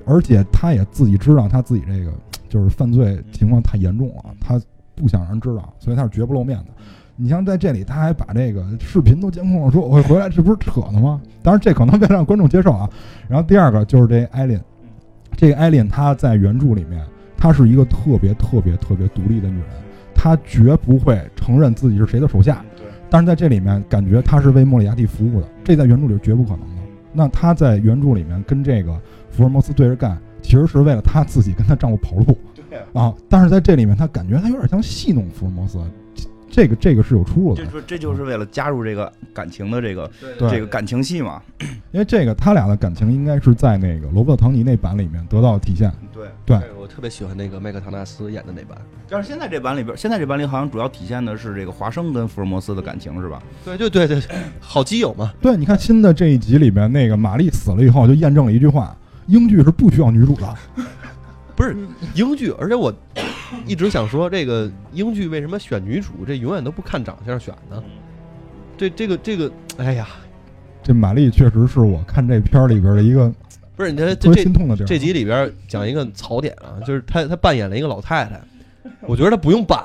[0.05, 2.11] 而且他也自己知道他自己这个
[2.49, 4.61] 就是犯罪情况太严重了，他
[4.97, 6.65] 不想让人知道，所以他是绝不露面的。
[7.15, 11.21] 你像在这里，他还把这个视频都监控了，说我会回来，这不是扯呢吗？
[11.41, 12.91] 当然，这可能为了让观众接受啊。
[13.29, 14.61] 然后第二个就是这艾琳，
[15.37, 17.01] 这个艾琳她在原著里面，
[17.37, 19.69] 她是一个特别特别特别独立的女人，
[20.17, 22.61] 她绝不会承认自己是谁的手下。
[23.13, 26.83] 但是在这里面，感觉他是为莫里亚蒂服务的，这在原著里是绝不可能的。
[27.13, 28.99] 那他在原著里面跟这个
[29.31, 32.39] 福尔摩斯对着干，其实是为了他自己跟他丈夫跑路。
[32.71, 35.79] 对啊，但是在这里面，他感觉他有点像戏弄福尔摩斯。
[36.51, 41.43] 这个这个是有出入的，这说这就是为了加入这个感情的这个对这个感情戏嘛。
[41.91, 45.93] 因为这个他俩的感情应该是在那个罗伯特·唐尼那版里面得到体现。
[46.45, 48.79] 对，对，我特别喜欢那个麦克唐纳斯演的那版。
[49.09, 53.43] 但是现在这版里边，现在这版里好像主要体现的是这个华生跟福尔摩斯的感情，是吧？
[53.65, 54.23] 对对对对，
[54.61, 55.33] 好基友嘛。
[55.41, 60.55] 对，你看新的这一集里面，那个玛丽死了以后，就验证了一句话：英剧是不需要女主的。
[61.55, 61.77] 不是
[62.15, 62.93] 英剧，而且我
[63.67, 67.83] 一直想说，这个英剧为什么选女主，这永远都不看长相选呢？
[68.77, 70.09] 这这个这个，哎呀，
[70.83, 73.31] 这玛丽确实是我看这片儿里边的一个
[73.83, 74.87] 不是你这这心痛的地儿。
[74.87, 78.41] 这集里边讲一个槽点啊，就是他他扮演了一个老太太，
[79.09, 79.83] 我觉得他不用扮，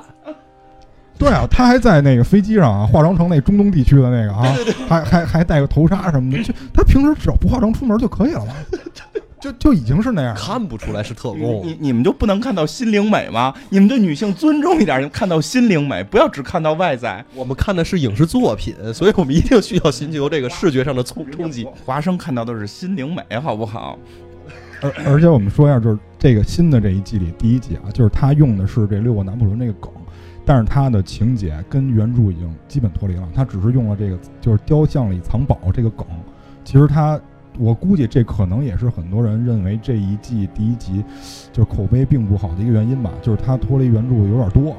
[1.18, 4.54] 对啊，他还在那个飞机上啊，化妆成那中东地区的那个啊，
[4.88, 8.52] 还还还戴个头纱什么的，就他平时只要不化妆出门就可以了嘛，
[9.40, 10.34] 就就已经是那样。
[10.34, 11.62] 看不出来是特工。
[11.64, 13.54] 你你们就不能看到心灵美吗？
[13.70, 17.24] 你们对女性尊重一点，看到心灵美，不要只看到外在。
[17.34, 21.66] 我们看的是影视作品，所以我们一定需要寻求这个视觉上的冲冲击。
[21.84, 23.98] 华生看到的是心灵美，好不好？
[24.80, 29.90] 而而且我们说一下，就是这个新的这一季里第一集啊，就是他用的是这六个拿破仑这个梗，
[30.44, 36.06] 但是他的情节跟原著已经基本脱离了，他只是用了这个就是雕像里藏宝这个梗。
[36.64, 37.18] 其实他，
[37.58, 41.04] 我估计这可能也是很多人认为这一季第一集
[41.52, 44.76] 就是口碑并不好的一个原因吧，就是它脱离原著有点多。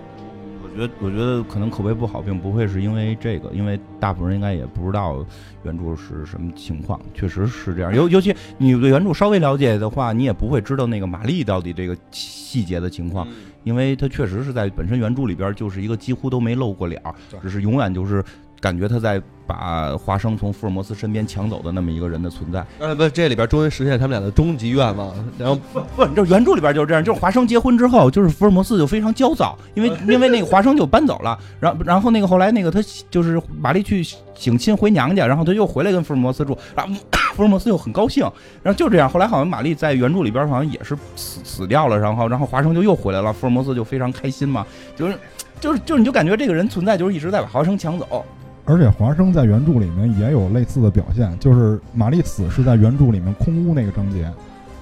[0.63, 5.26] 我觉得，我觉得可能口碑不好，并不会是因为这个，因为大部分人应该也不知道
[5.63, 7.94] 原著是什么情况，确实是这样。
[7.94, 13.28] 尤尤其你对原著稍微了解的话，你也不会知道那个玛丽到底这个细节的情况，
[13.65, 18.24] 因为她确实是在本身原著里边就是一个几乎都没露过脸儿，只是永远就是
[18.60, 22.65] 感觉他在把华生从福尔摩斯身边抢走的那么一个人的存在。
[22.80, 25.56] 呃，不，这里边终于实现他们俩的终极愿望，然后
[25.95, 34.04] 不，你知道原著里边就是这样，就是华生结婚之后，就是福尔摩斯就非常焦躁，因为 因为那个华生就搬走了，然后然后那个后来那个他就是玛丽去
[34.36, 36.93] 省亲回娘家，然后他又回来跟福尔摩斯住，然后
[37.34, 38.24] 福尔摩斯又很高兴，
[38.62, 45.17] 然后就这样，后来好像玛丽在原著里边好像也是死死掉了，然后然后华生就又回来了，福尔摩斯就非常开心嘛，就是
[45.60, 48.26] 就是就是你就感觉这个人存在就是一直在把华生抢走，
[48.69, 54.32] 而且华生在原著里面也有类似的表现，就是玛丽死是在原著里面空屋那个章节，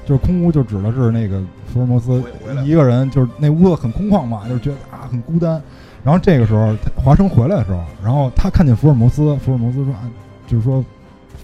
[0.06, 2.22] 就是空屋就指的是那个福尔摩斯
[2.66, 5.62] 一个人，就是那屋子很空旷嘛，就是觉得啊很孤单。
[6.04, 10.04] 然后这个时候华生回来的时候，然后他看见福尔摩斯，福尔摩斯说啊，
[10.48, 10.84] 就是说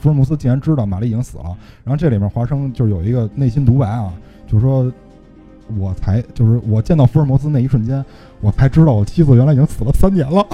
[0.02, 1.46] 福尔摩斯既然知道玛丽已经死了，
[1.86, 4.12] 然后这里面华生就有一个内心独白啊，
[4.48, 4.92] 就是说
[5.78, 8.04] 我才就是我见到福尔摩斯那一瞬间，
[8.42, 10.46] 我才知道我妻子原来已经死了三年了。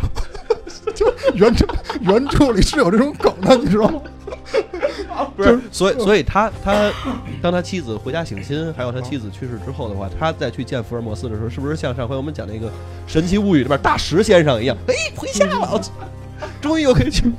[1.27, 1.65] 就原著
[2.01, 4.01] 原著里是有这种梗的，你知道吗？
[5.36, 6.91] 不是，所以所以他他
[7.41, 12.67] 当他妻子回家省亲，还有他妻子去世之后的话，他再去见福尔摩斯的时候，是不是像上回我们讲那个
[13.08, 14.77] 《神奇物语》里边大石先生一样？
[14.88, 15.82] 哎，回家了，
[16.62, 17.32] 终于又可以去。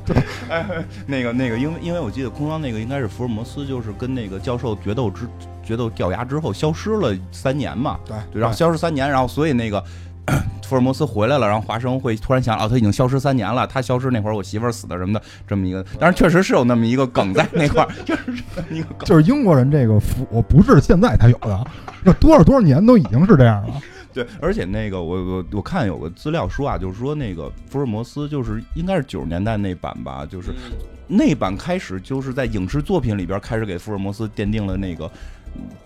[0.49, 0.65] 哎
[1.07, 5.27] 那个那个，因为因为我记得空装那个应该是福尔摩斯，就是跟那个教授决斗之
[5.63, 9.83] 决斗掉牙之后消失了三年嘛，对对，然后消失三年，然后所以那个。
[10.63, 13.67] 福尔摩斯回来了，然后华生会突然想，哦，他已经消失三年了。
[13.67, 18.31] 他消失那会儿，我媳妇儿死的什么的，这么一个，当然确实是有那么一个梗在那块儿，就是
[18.69, 19.05] 一个梗。
[19.05, 21.67] 就是英国人这个福，我不是现在才有的，
[22.03, 23.81] 那多少多少年都已经是这样了。
[24.13, 30.53] 对，而且那个我我我看有个资料说啊，就是说那个福尔摩斯就是应该是九十年代那版吧，就是
[31.07, 35.09] 那版开始就是在影视作品里边开始给福尔摩斯奠定了那个。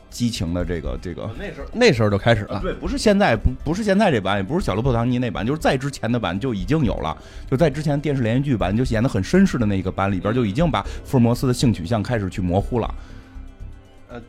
[0.10, 2.60] 激情的这个这个，那时候那时候就开始了。
[2.62, 7.18] 对，不是现在不不是现在这版，也不是小罗伯特唐尼那版，就是在之前的版就已经有了。
[7.52, 12.96] 就在之前电视连续剧版就演的很绅士的那个版里边，就已经把福尔摩斯的性取向开始去模糊了。
[14.08, 14.22] 呃，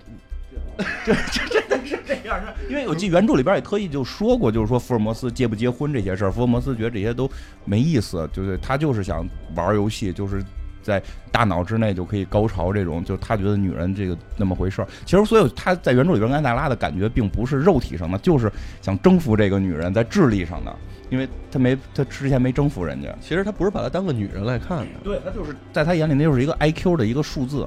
[1.05, 7.31] 这这 真的是这样，因为我记原著里边也特意就说过，就是说福尔摩斯结不结婚这些事儿，福尔摩斯觉得这些都
[7.64, 10.42] 没意思，就是他就是想玩游戏，就是。
[10.87, 14.87] 在大脑之内就可以高潮，这种就他觉得女人这个那么回事儿。
[15.05, 20.72] 其实所有他在原著里边，安娜拉的感觉并不是肉体上的，就是想征服这个女人，在智力上的，
[21.11, 23.09] 因为他没他之前没征服人家。
[23.20, 27.66] 其实他不是把她当个女人来看的，对他就是在他眼里那就是一个 I Q 的一个数字，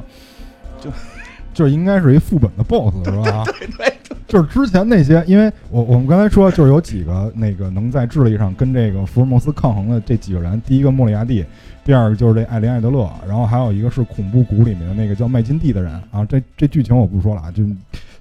[0.80, 0.90] 就
[1.54, 3.44] 就应该是一副本的 BOSS 是吧？
[3.60, 3.94] 对对，
[4.28, 11.46] 就是之前那些，因为我我们刚才说就是有几个那个能在智力上跟这个福尔摩斯抗衡的这几个人，第一个莫里亚蒂。
[11.86, 17.64] 第二个就是这艾琳艾德勒，然后还有一个是恐怖谷里面的那个叫麦金蒂的人啊，这这剧情我不说了啊，就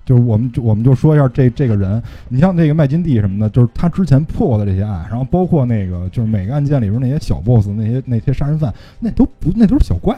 [0.06, 10.16] 就是我们就我们就说一下这这个人，你像这个麦金蒂什么的，就是他之前破过的这些案，然后包括那个就是每个案件里边那些小 boss 那些那些杀人犯，那都不那都是小怪，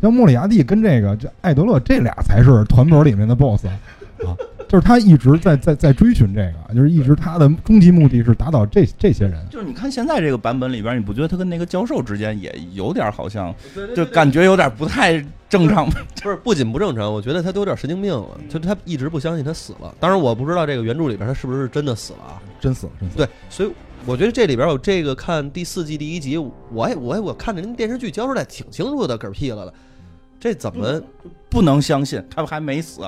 [0.00, 4.36] 像莫里亚蒂跟这个这艾德勒这俩才是团本里面的 boss 啊。
[4.72, 9.46] 就是他一直在在在追寻这个，就是一直他的终极目的是打倒这这些人。
[9.50, 13.54] 就是你看现在这个版本里边，你不觉得他跟那个教授之间也有点好像，
[13.94, 15.92] 就感觉有点不太正常吗？
[16.22, 18.26] 不是，不仅不正常，我觉得他都有点神经病了。
[18.48, 19.94] 就他一直不相信他死了。
[20.00, 22.40] 当然，我不知道这个原著里边他是不是真的死了啊？
[22.58, 23.16] 真死了，真死。
[23.18, 23.70] 对，所以
[24.06, 29.74] 我觉得这里边有这个看第四季第一集，我也我我看着人电视剧交出来挺清楚的，嗝屁了的。
[30.40, 31.00] 这怎么
[31.48, 32.20] 不能相信？
[32.34, 33.02] 他还没死。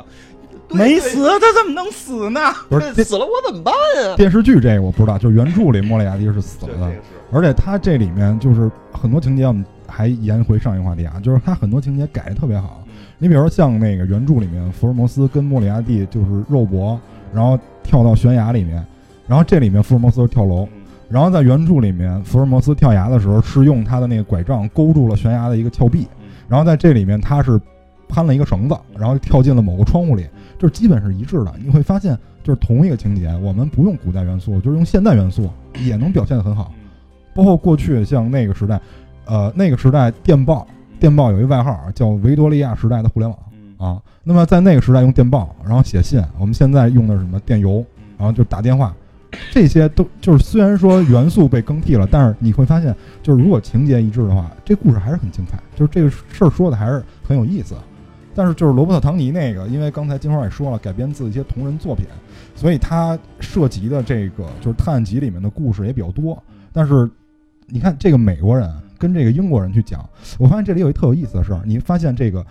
[0.71, 2.41] 没死，他怎么能死呢？
[2.69, 3.75] 不是死了，我怎么办
[4.09, 4.17] 啊？
[4.17, 6.93] 电视剧这个我不知道，就原著里莫里亚蒂是死了的，
[7.33, 12.83] 而且他这里面就是很多情节，我们还延回上一个话题啊，就是他很多情节改的特别好。
[13.19, 16.99] 你比如说像那个原著里面，福尔摩斯跟莫里亚蒂就是肉搏，
[17.33, 18.85] 然后跳到悬崖里面，
[19.27, 20.69] 然后这里面福尔摩斯是跳楼，
[21.09, 26.09] 然后在原著里面，福尔摩斯跳崖的时候是用他的那个拐杖勾住了悬崖的一个峭壁，
[26.49, 27.61] 然后在这里面他是
[28.15, 30.25] 攀了一个绳子，然后跳进了某个窗户里。
[30.57, 35.51] 就是基本是一致的，你会发现，就是同一个情节，我们不用古代元素，就是用现代元素
[35.81, 36.73] 也能表现得很好。
[37.35, 38.81] 包括过去像那个时代，
[39.25, 40.67] 呃，那个时代电报，
[41.01, 43.39] 电报有一外号叫维多利亚时代的互联网
[43.77, 44.01] 啊。
[44.23, 47.85] 那么在那个时代用电报，然后写信，我们现在用的是什么电邮，
[48.17, 48.95] 然后就打电话，
[49.51, 57.75] 这些都就是虽然说元素被更替了，但是你会发现，就是如果情节一致的话，这故事还是很精彩，就是这个事儿说的还是很有意思。
[58.35, 62.05] 但是就是罗伯特·唐尼那个，因为刚才金花也说了，改编自一些同人作品，
[62.55, 66.43] 所以他涉及的这个就是探案集里面的故事也比较多。
[66.73, 67.09] 但是
[67.67, 68.69] 你看这个美国人
[68.99, 70.05] 跟这个英国人去讲，
[70.39, 71.61] 我发现这里有一特有意思的事儿。
[71.65, 72.45] 你发现这个，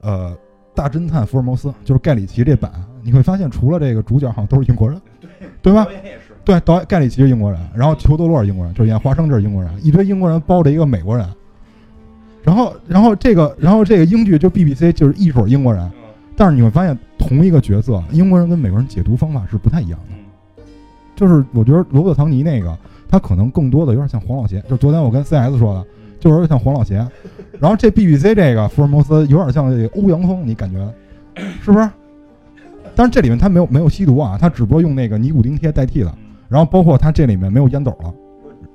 [0.00, 0.36] 呃，
[0.74, 5.28] 大侦探福尔摩斯就是盖里奇这版，你会发现除了这个主角好像都是英国人，对
[5.62, 5.86] 对吧？
[6.44, 11.26] 对，导演盖里奇是英国人，然后裘德洛是英国人，就是演华生这是英国人，一堆英国人包着一个美国人。
[12.44, 15.90] 然后，然后这个，然后这个英剧就 BBC 就是一水英国人，
[16.36, 20.62] 但是你会发现同一个角色，英国人跟美国人解读方法是不太一样的。
[21.16, 22.76] 就是我觉得罗伯特唐尼那个，
[23.08, 25.84] 他可能更多的有点像黄老邪，就昨天我跟 CS 说的，
[26.20, 26.96] 就是有点像黄老邪。
[27.58, 30.92] 然后这 BBC 这个福尔摩斯有点像这个欧阳锋，你感觉
[31.62, 31.88] 是不是？
[32.94, 36.16] 但是这里面他没有没有吸毒啊，他只不过用那个尼古丁贴代替了。
[36.48, 38.12] 然后包括他这里面没有烟斗了，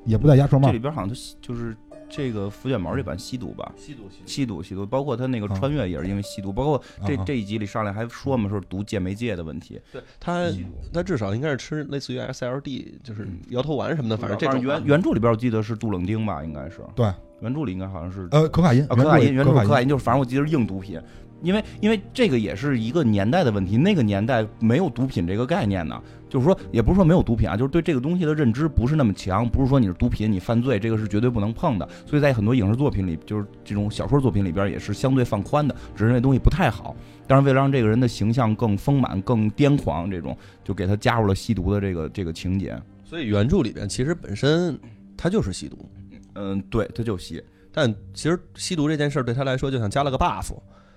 [0.06, 0.70] 也不戴鸭舌帽。
[0.70, 1.78] 这里边好像就是。
[2.10, 4.64] 这个福卷毛这版吸毒吧，吸毒吸毒。
[4.64, 9.80] 吸毒，包括他那个穿越也是因为吸毒，包括这这一集里上来还说嘛，说毒戒没戒的问题。
[9.92, 10.50] 对他，
[10.94, 14.62] 他至少应该是吃类似于 SLD，就是摇头丸什么的，反正这种。
[14.62, 16.82] 原原著里边我记得是杜冷丁吧，应该是。
[16.96, 21.00] 对，原著里应该好像是呃可卡因，可卡因，原著可卡因就是，反正我记得是硬毒品。
[21.42, 31.88] 因为因为这个也是一个年代的问题，那个年代没有毒品这个概念呢，就是说也不是说没有毒品啊，就是对这个东西的认知不是那么强，不是说你是毒品你犯罪，这个是绝对不能碰的。
[32.06, 36.96] 所以在很多影视作品里，就是这种小说作品里边也是相对放宽的，只是那东西不太好。
[37.26, 42.76] 但是为了让这个人的形象更丰满、更癫狂，这种就给他加入了吸毒的这个这个情节。
[43.06, 44.78] 所以原著里边其实本身
[45.16, 45.90] 他就是吸毒，
[46.36, 47.42] 嗯，对，他就吸。
[47.72, 50.52] 但其实吸毒这件事儿对他来说就像加了个 buff。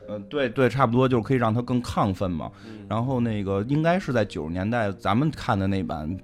[0.09, 2.51] 嗯，对对，差不多就是可以让他更亢奋嘛。
[2.89, 6.17] 然后那个应该是在九十年代咱们看的那版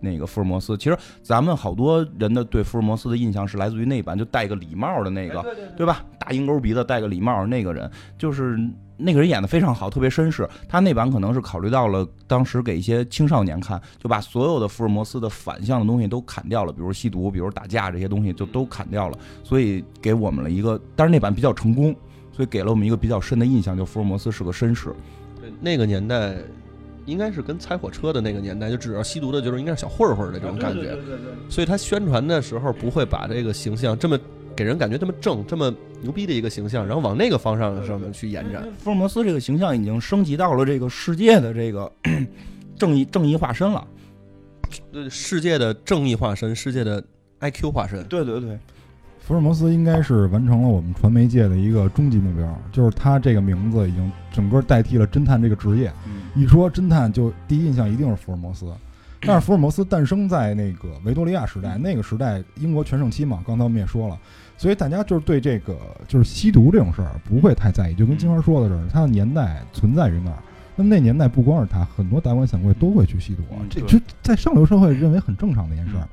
[0.00, 5.44] 那个福尔摩斯，其实咱们好多人的对福尔摩斯的印象是来自于那版，就戴个礼帽的那个，
[5.76, 6.04] 对吧？
[6.18, 8.58] 大鹰钩鼻子戴个礼帽那个人，就是
[8.96, 10.48] 那个人演的非常好，特别绅士。
[10.68, 21.94] 他那版可能是考虑到了当时给一些青少年看，就把所有的福尔摩斯的反向的东西都砍掉了，比如吸毒，比如打架这些东西就都砍掉了，所以给我们了一个，但是那版比较成功。
[22.36, 24.92] 所以给了我们一个比较深的印象，就福尔摩斯是个绅士。
[25.40, 26.36] 对，那个年代
[27.06, 30.82] 应该是跟踩火车的那个年代，就只要吸毒的，就是应该是小混混的这种感觉。
[30.82, 31.32] 对对对。
[31.48, 34.18] 所以他宣传的时候不会把这个形象这么
[34.54, 38.68] 给人感觉这么正、这么牛逼的一个形象，然后往那个方向上面去延展。
[38.78, 41.90] 福尔摩斯这个形象已经升级到了这个世界的这个
[42.76, 43.86] 正义正义化身了。
[44.92, 47.02] 对，世界的正义化身，世界的
[47.40, 48.04] IQ 化身。
[48.04, 48.58] 对对对。
[49.26, 55.92] 福尔摩斯应该是完成了我们传媒界的一个终极目标，就是他这个名字已经整个代替了侦探这个职业。
[56.36, 58.72] 一说侦探，就第一印象一定是福尔摩斯。
[59.22, 64.16] 但是福尔摩斯诞生在那个维多利亚时代，那个时代英国全盛期嘛，刚才我们也说了，
[64.56, 70.36] 所以大家就是对这个就是吸毒这种事儿不会太在意，就跟金花说的似的，它的年代存在于那儿。
[70.76, 76.06] 那么那年代不光是他，很多达官显贵都会去吸毒，这就在上流社会认为很正常的一件事儿。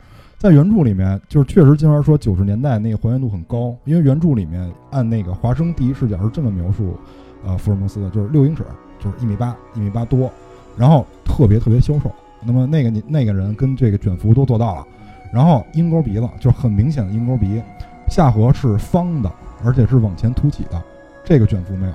[0.43, 6.97] 在原著里面，就是确实金花说九十年代那个还原度很高，因为原著里面按那个华生第一视角是这么描述，
[7.45, 8.61] 呃，福尔摩斯的，就是六英尺，
[8.99, 10.29] 就是一米八，一米八多，
[10.75, 12.11] 然后特别特别消瘦。
[12.43, 14.85] 那么那个那个人跟这个卷福都做到了，
[15.33, 17.61] 然后鹰钩鼻子就是很明显的鹰钩鼻，
[18.09, 19.31] 下颌是方的，
[19.63, 20.83] 而且是往前凸起的，
[21.23, 21.93] 这个卷福没有，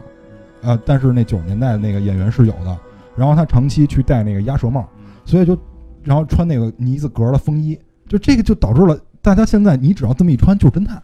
[0.62, 2.74] 呃，但是那九十年代的那个演员是有的。
[3.14, 4.88] 然后他长期去戴那个鸭舌帽，
[5.26, 5.54] 所以就
[6.02, 7.78] 然后穿那个呢子格的风衣。
[8.08, 11.02] 就这个就导致了大家现在你只要这么一穿就是侦探，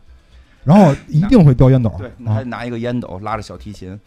[0.65, 3.99] 然后一定会叼烟斗，对，拿拿一个烟斗拉着小提琴，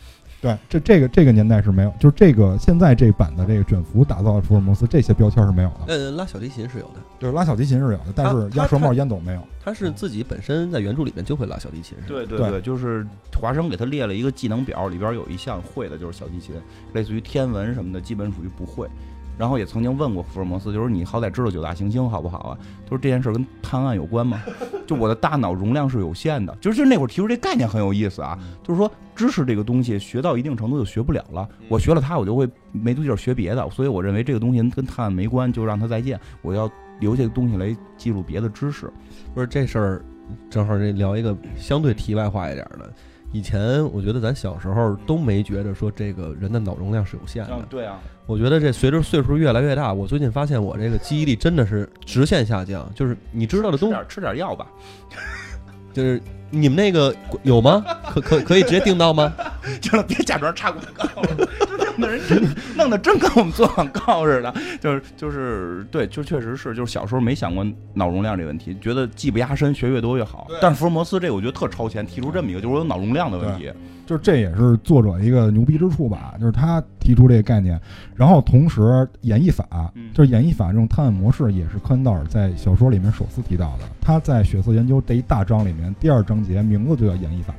[0.42, 5.76] 对，这这个这个年代是没有，就是这个现在这版的这个卷福打造的福尔摩斯这些标签是没有的。
[5.88, 9.42] 呃，拉小提琴是有的，就是拉小提琴是有的，但是鸭舌帽、烟斗没有。
[9.64, 13.06] 他是自己本身在原著里面就会拉小提琴，对对对，就是
[13.36, 16.56] 华生给他列了一个技能表，里边有一项会的就是小提琴，
[16.94, 18.88] 类似于天文什么的，基本属于不会。
[19.38, 22.58] 然后也曾经问过福尔摩斯，就是你好歹知道九大行星好不好啊？
[22.84, 24.42] 他说这件事跟探案有关吗？
[24.86, 28.38] 就我的大脑容量是有限的，就是那会儿提出这概念很有意思啊。
[28.64, 36.20] 就是说知识这个东西学到一定程度就学不了了，我学了它我就会没地儿学别的，所以我认为这个东西跟探案没关，就让它再见。
[36.42, 36.70] 我要
[37.00, 38.92] 留下东西来记录别的知识。
[39.34, 40.02] 不是这事儿，
[40.50, 42.92] 正好这聊一个相对题外话一点的。
[43.34, 47.66] 以前我觉得咱小时候都没觉得说这个人的脑容量是有限的。
[47.70, 52.88] 对啊，我觉得这随着岁数越来越大，我最近发现我这个记忆力真的是直线下降。
[52.94, 54.68] 就是你知道的东西，吃点药吧。
[55.94, 57.84] 就是你们那个有吗？
[58.14, 59.34] 可可可以直接订到吗？
[59.82, 61.08] 行了，别假装插广告。
[61.98, 62.44] 弄的人真
[62.78, 70.48] 弄得真跟我们做广告似的，就是就是对，就确实是，就是小时候没想过脑容量这问题，觉得技不压身，学越多越好。
[70.62, 73.72] 但是福尔摩斯这个我觉得特超前，提出这么一个，就是我有脑容量的问题，
[74.06, 77.80] 就是这也是作者一个牛逼之处吧，就是他提出这个概念，
[78.16, 83.84] 然后同时演绎法，就是演绎法这种探案模式也是柯南道尔在小说里面首次提到的。
[84.02, 87.54] 他在《血色研究》这一大章里面，第二章节名字就叫演绎法，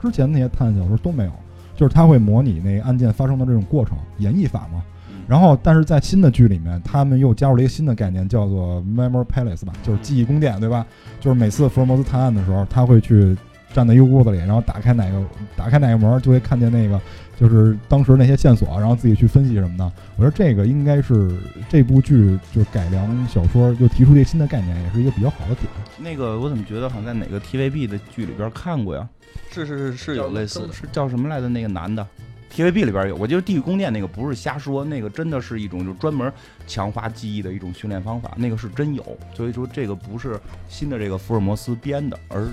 [0.00, 1.32] 之前那些探案小说都没有。
[1.80, 4.82] 就是他会模拟那案件发生的这种过程，演绎法嘛。
[5.26, 10.84] 然后，但是在新的剧里面，他们又加入了一个新的概念，叫做 Memory Palace 吧，就是记忆宫殿，对吧？
[11.20, 13.34] 就是每次福尔摩斯探案的时候，他会去
[13.72, 15.24] 站在一个屋子里，然后打开哪个
[15.56, 17.00] 打开哪个门，就会看见那个
[17.40, 19.84] 就是当时那些线索，然后自己去分析什么的。
[20.16, 21.34] 我觉得这个应该是
[21.70, 25.66] 这部剧就是改良小说，又提出这新的概念，也是一个比较好的点。
[25.98, 29.08] 那个我怎么觉得好像在哪个 TVB 的剧里边看过呀？
[29.50, 31.48] 是是是是有类似的，是叫什么来的？
[31.48, 32.06] 那个男的
[32.52, 33.16] ，TVB 里边有。
[33.16, 36.32] 我觉得《地狱宫殿》那个不是瞎说，那个真的是一种就专门
[36.66, 39.04] 强化记忆的一种训练方法，那个是真有。
[39.34, 40.38] 所以说这个不是
[40.68, 42.48] 新的这个福尔摩斯编的，而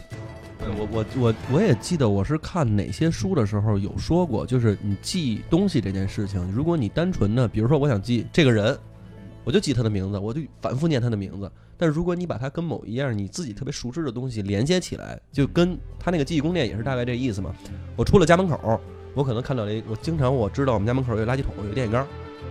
[0.60, 8.78] 我我我我也记得我是看哪些书的时候有说过，就是你记东西这件事情，如果你单纯的，比如说我想记这个人，
[9.44, 11.52] 我就记他的名字，我就反复念他的名字。
[11.80, 17.54] 但如果你把它跟某一样你自己特别熟知的东西连接起来，就跟他那个记忆宫殿也是大概这意思嘛。
[17.96, 18.82] 我出了家门口，
[19.18, 22.06] 我可能看到了一，我经常我知道我们家门口有垃圾桶，有电线杆，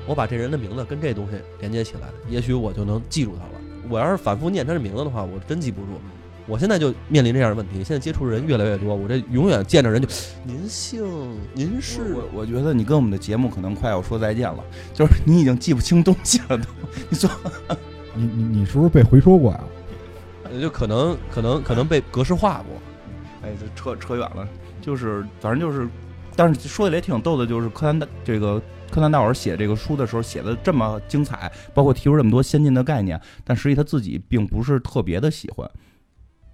[0.05, 3.51] 我把这人的名字跟这东西连接起来，也许我就能记住他了。
[3.89, 5.93] 我要是反复念他的名字的话，我真记不住。
[6.49, 10.09] 我现在就面临这样的问题，现在接触的人越来越多，我这永远见着人就，
[10.43, 16.64] 您姓，您是，我我觉得你跟我们的节目可能快要说再见了，就是你已经记不清东西了都。
[17.09, 17.31] 你说，
[18.12, 19.61] 你你你是不是被回收过呀？
[20.61, 22.77] 就可能可能可能被格式化过。
[23.43, 24.49] 哎，这扯扯远了，
[24.81, 25.89] 就是反正就是，
[26.37, 35.68] 但是说起来也挺逗的，就是柯南的这个柯南道尔写这个书的时候写的这么精彩，包括提出这么多先进的概念，但实际他自己并不是特别的喜欢。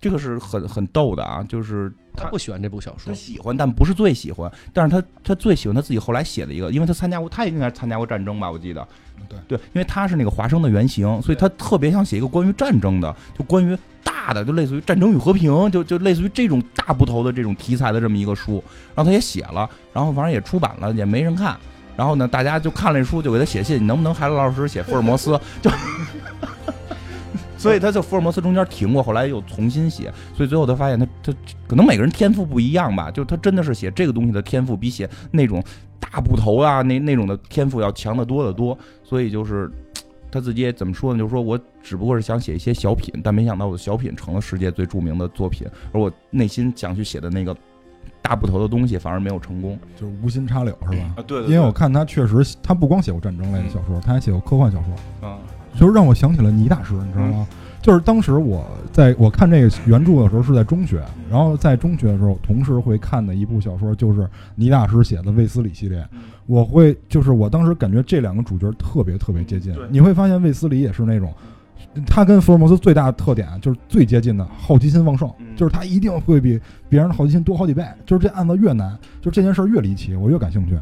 [0.00, 4.50] 这个是很很逗的啊，就是他不喜欢这部小说，他喜欢，但不是最喜欢。
[4.72, 8.86] 但是他他最喜欢他自己后来写的一个，因为他参加过，他也应该参加过战争吧，我记得。
[9.28, 18.62] 对对，因为他是那个华生的原型，所以他特别想写一个关于战争的，就关于大的，就类似于战争与和平，就就类似于这种大部头的这种题材的这么一个书。
[18.94, 21.57] 然后他也写了，然后反正也出版了，也没人看。
[21.96, 25.38] 然后呢，大家就看了这书，就给他写信，你能不能还老老实实写福尔摩斯？
[25.61, 25.70] 就。
[27.59, 30.12] 所以他就福尔摩斯中间停过，后来又重新写。
[30.36, 31.32] 所以最后他发现，他他
[31.68, 35.62] 可能每个人天赋不一样吧，就他真的是写这个东西的天赋比写那种
[36.00, 38.76] 大部头啊那那种的天赋要强得多得多。
[39.05, 39.70] 所以就是
[40.32, 41.18] 他自己也怎么说呢？
[41.18, 47.54] 就是说我只不过是想写一些小品，但没想到我的小品成了世界最著名的作品，而我内心想去写的那个
[48.22, 51.14] 大部头的东西反而没有成功，就是无心插柳是吧？
[51.18, 51.42] 啊，对。
[51.42, 55.38] 因为我看他确实，他不光写过战争类的小说，他还写过科幻小说啊。
[55.78, 57.46] 就是让我想起了倪大师，你知道吗？
[57.82, 66.06] 就是当时我在我看这个原著的时候是在中学，然后在中学的时候，同时会看的一部小说就是倪大师写的《卫斯理》系列。
[66.46, 69.76] 我会就是我当时感觉这两个主角特别特别接近。
[69.90, 71.32] 你会发现卫斯理也是那种，
[72.06, 77.84] 他跟福尔摩斯最大的特点就是最接近的好奇心旺盛，就是他一定会比别人的好奇心多好几倍。
[78.06, 80.78] 就是这案子越难，就这件事越离奇，我越感兴趣。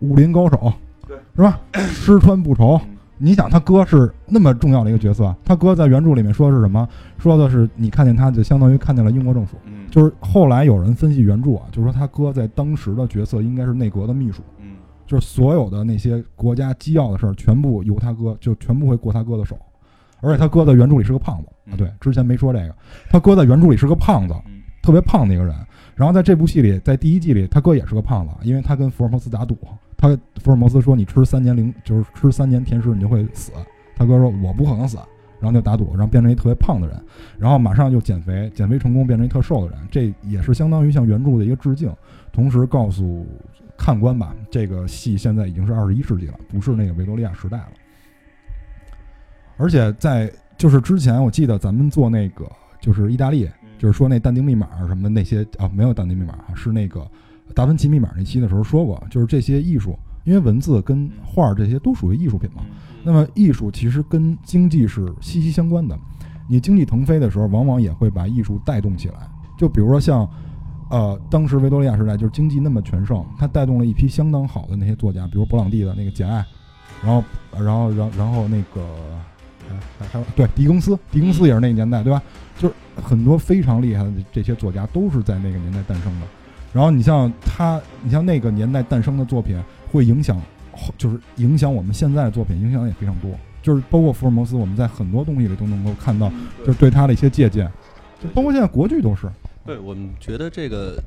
[0.00, 0.72] 武林高手，
[1.08, 1.58] 对，是吧？
[1.72, 2.80] 吃穿不愁。
[3.18, 6.86] 你想他哥是那么重要的一个角色，他哥在原著里面说的是什么？
[7.18, 9.56] 说的是你看见他就相当于看见了英国政府。
[9.64, 14.42] 嗯，就是后来有人分析原著啊，就是说他哥在当时的角色应该是内阁的秘书。
[14.58, 19.58] 嗯，就是所有的那些国家机要的事儿，全部由他哥，就全部会过他哥的手。
[20.20, 22.74] 而且他哥在原著里是个胖子啊，对，之前没说这个，
[23.10, 24.34] 他哥在原著里是个胖子，
[24.82, 25.54] 特别胖的一个人。
[25.94, 29.56] 然后在这部戏里，在第一季里，他哥也是个胖子，因为他跟福尔摩斯打赌。
[29.96, 33.52] 他福尔摩斯说：“你吃三年零，就是吃三年甜食，你就会死。”
[33.96, 34.98] 他哥说：“我不可能死。”
[35.38, 36.98] 然后就打赌，然后变成一特别胖的人，
[37.38, 39.88] 然后马上就减肥，减肥成功，变成一特瘦的人。
[39.90, 41.94] 这也是相当于向原著的一个致敬，
[42.32, 43.26] 同时告诉
[43.76, 47.68] 看官吧，这个戏现在已经是二十一世纪了，不是那个维多利亚时代了。
[49.58, 53.46] 而且在就是之前，我记得咱们做那个就是意大利，
[53.78, 57.06] 就是说那但丁密码什么的那些啊，没有但丁密码啊，是那个。
[57.54, 62.62] 达芬奇密码那期的时候说过，就是这些艺术，因为文字跟画这些都属于艺术品嘛。
[63.02, 65.96] 那么艺术其实跟经济是息息相关的。
[66.48, 69.14] 你经济腾飞的时候，往往也会把艺术带动起来。
[69.58, 70.28] 就比如说像，
[70.90, 76.40] 呃，当时维多利亚时代就是经济那么全盛，它带动了一批相当好的那些作家，比如勃朗蒂的那个《简爱》，
[77.02, 78.86] 然后，然后，然然后那个，
[79.98, 82.22] 还还有对狄更斯，狄更斯也是那个年代，对吧？
[82.58, 86.26] 就是很多非常厉害的这些作家都是在那个年代诞生的。
[86.76, 89.58] 然后你像他，你像那个年代诞生的作品，
[89.90, 90.38] 会影响，
[90.98, 93.30] 就是影响我们现在的作品，影响也非常多。
[93.62, 96.30] 就是包括福尔摩斯，我们在很多东西里都能够看到，
[96.66, 97.66] 就是对他的一些借鉴，
[98.22, 99.26] 就包括现在国剧都是。
[99.64, 101.02] 对我们觉得这个。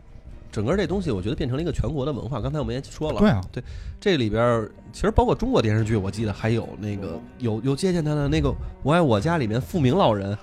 [0.51, 2.41] 整个这东西，我觉得变成了一个全国的文化。
[2.41, 3.63] 刚才我们也说了，对啊，对，
[3.99, 8.49] 这里边其实包括中国电视剧，我记得还有那个有有借鉴他的那个
[8.81, 10.35] 《我爱我家》里面富明老人，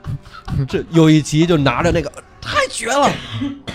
[0.68, 3.10] 这有一集就拿着那个太绝了，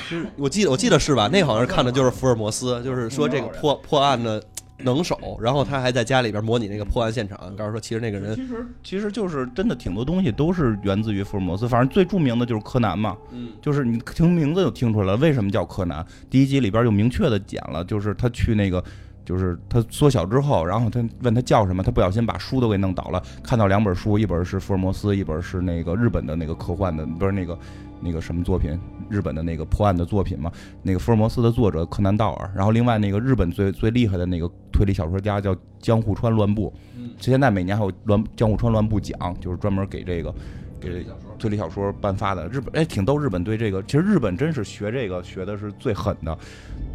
[0.08, 1.28] 是我记得我记得是吧？
[1.32, 4.44] 那好像是看的就是福尔摩斯，就是说这个破破案的。
[4.80, 16.06] 能手，然后他还在家里边模拟那个破案现场，告诉说其实那个人其实其实就是真的挺多东西都是源自于福尔摩斯，反正最著名的就是柯南嘛，嗯，就是你听名字就听出来了，为什么叫柯南？
[16.30, 18.84] 第一集里边就明确的讲了，就是他去那个，
[19.24, 27.58] 就是他缩小之后，然后他问他叫什么，他不小心把书都给弄倒了，看到两本书，一本是福尔摩斯，一本是那个日本的那个科幻的，不是那个。
[28.04, 28.78] 那个什么作品，
[29.10, 30.52] 日本的那个破案的作品嘛，
[30.82, 40.34] 那个福尔摩斯的作者柯南道尔，然后另外那个日本最最厉害的那个推理小说家叫江户川乱步，嗯，现在每年还有乱江户川乱步奖，就是专门给这个
[40.82, 41.06] 给
[41.40, 42.48] 推理小说颁发的。
[42.50, 46.38] 日本哎，挺逗，日本对这个其实日本真是学这个学的是最狠的，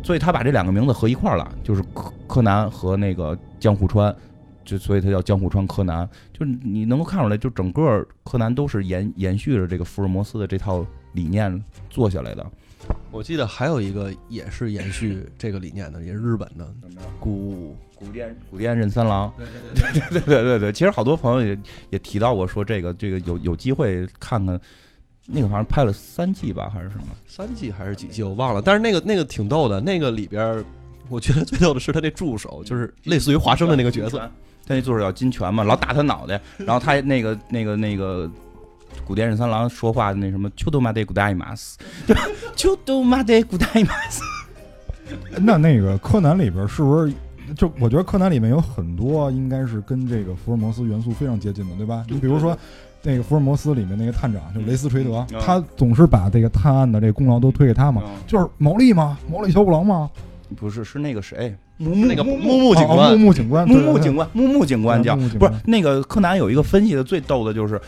[0.03, 4.15] 所以他把这两个名字合一块了，就是柯柯南和那个江户川。
[4.65, 12.47] 就所以他叫江户川柯南，就是你能够看出来，就整个柯南都是延延续着这个福尔摩斯的这套理念做下来的。
[13.11, 16.67] 我记得还有一个也是延续这个理念的，也是日本的
[17.19, 19.47] 古古殿古殿任三郎，对
[19.83, 20.73] 对对对对对。
[20.73, 21.59] 其实好多朋友也
[21.91, 24.59] 也提到过，说这个这个有有机会看看，
[25.27, 27.07] 那个好像拍了三季吧，还是什么？
[27.27, 28.63] 三季还是几季我忘了。
[28.63, 30.65] 但是那个那个挺逗的，那个里边
[31.09, 34.19] 我觉得最逗的是他那助手，就是类似于华生的那个角色，
[34.65, 38.31] 他那助手叫金泉嘛，老打他脑袋，然后他那个那个那个。
[39.09, 41.79] 古田任三郎说话的那什么，秋都马得古代马斯，
[42.55, 44.23] 秋都马得古代马斯。
[45.41, 47.15] 那那个柯南里边是不是？
[47.57, 52.05] 就我觉得柯南里面有很多应该是跟这个福尔摩斯元素非常接近的，对吧？
[52.07, 52.55] 你比如说
[53.03, 60.11] 那个福尔摩斯里面那个探长，就雷斯垂德，他总是把这个探案的这个功劳都推给他嘛，就是毛利吗，毛利小五郎吗。
[60.57, 67.81] 不是，是那个谁，木木那个木木警官，木木警官，木木警官，木木警官叫不是那个柯南有一个分析的最逗的就是。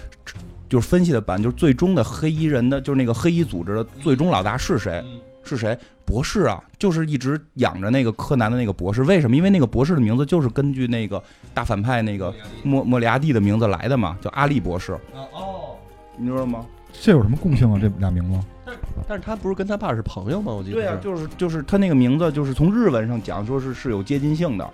[0.70, 5.04] 就是分析的版，就是最终的黑衣人的，就是那个黑衣组织的最终老大是谁？
[5.42, 5.76] 是谁？
[6.04, 9.02] 博士啊，就是一直养着那个柯南的那个博士。
[9.02, 9.34] 为什么？
[9.34, 11.20] 因为那个博士的名字就是根据那个
[11.52, 14.92] 大反派那个莫莫里亚蒂的名字来的嘛，叫阿笠博士。
[15.12, 15.76] 哦，
[16.16, 16.64] 你知道吗？
[16.92, 17.78] 这有什么共性啊？
[17.80, 18.38] 这俩名字？
[18.64, 18.76] 但
[19.08, 20.52] 但是他不是跟他爸是朋友吗？
[20.52, 20.76] 我记得。
[20.76, 24.70] 对啊，就是就是他那个名字，就是从日文上讲，说是是有接近性的，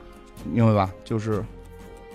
[0.52, 0.92] 明白吧？
[1.04, 1.42] 就是。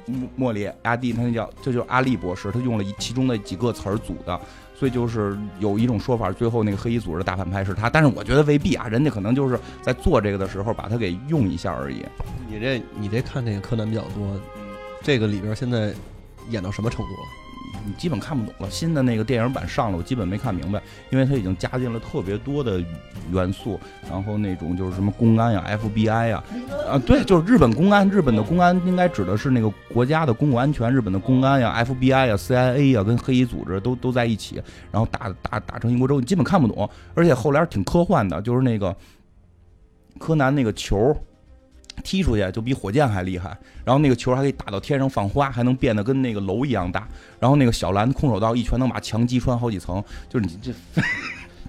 [0.06, 4.40] 莫莫里阿蒂，他那叫这就是阿笠博士，他用了其中的几个词儿组的，
[4.76, 12.04] 所以就是有一种说法，最后那个黑衣组织的大反派是他，但是我觉得未必啊，人家可能就是在做这个的时候把他给用一下而已。
[12.50, 14.40] 你这你这看这个柯南比较多，
[15.02, 15.94] 这个里边现在
[16.50, 17.28] 演到什么程度了？
[17.86, 18.70] 你基本看不懂了。
[18.70, 22.84] 新的那个电影版上了，我基本没看明白，因为它已经加进了特别多的
[23.32, 23.80] 元素，
[24.10, 26.44] 然后那种就是什么公安呀、FBI 呀，
[26.90, 34.62] 啊，对，就是日本公安，日本的公安应该指的是那个国家的公共安全，日本的公安呀、FBI 呀、CIA 呀，跟黑衣组织都都在一起，
[34.92, 36.90] 然后打打打成一锅粥，你基本看不懂。
[37.14, 38.96] 而且后来挺科幻的，就是那个
[40.20, 41.16] 柯南那个球。
[42.04, 47.08] 踢出去就比火箭还厉害，然后那个球还可以打到天上放花，还能变得跟那个楼一样大。
[47.40, 50.72] 然后那个小兰空手道一拳能把墙击穿好几层，就是你这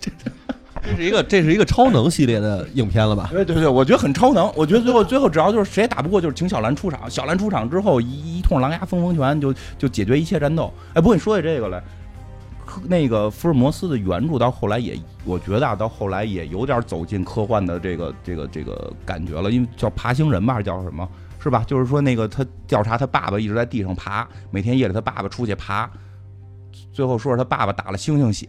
[0.00, 0.10] 这
[0.84, 3.28] 这是一个这是一个超能系列的影片了吧？
[3.30, 4.50] 对对对，我觉得很超能。
[4.56, 7.08] 我觉得最后最后只要就是谁也打不过，就是请小兰出场。
[7.10, 10.72] 小兰出场之后一一通狼牙风风拳就就解决一切战斗。
[10.94, 11.82] 哎，不过你说起这个来。
[12.84, 21.08] 那个福尔摩斯的原著到后来也，我觉得啊，到后来也有点走进科幻的这个这个这个感觉了，因为叫爬行人吧，叫什么
[21.38, 21.64] 是吧？
[21.66, 25.90] 就是说那个他调查他爸爸一直在地上爬，每天夜里他爸爸出去爬，
[26.92, 28.48] 最后说是他爸爸打了猩猩血。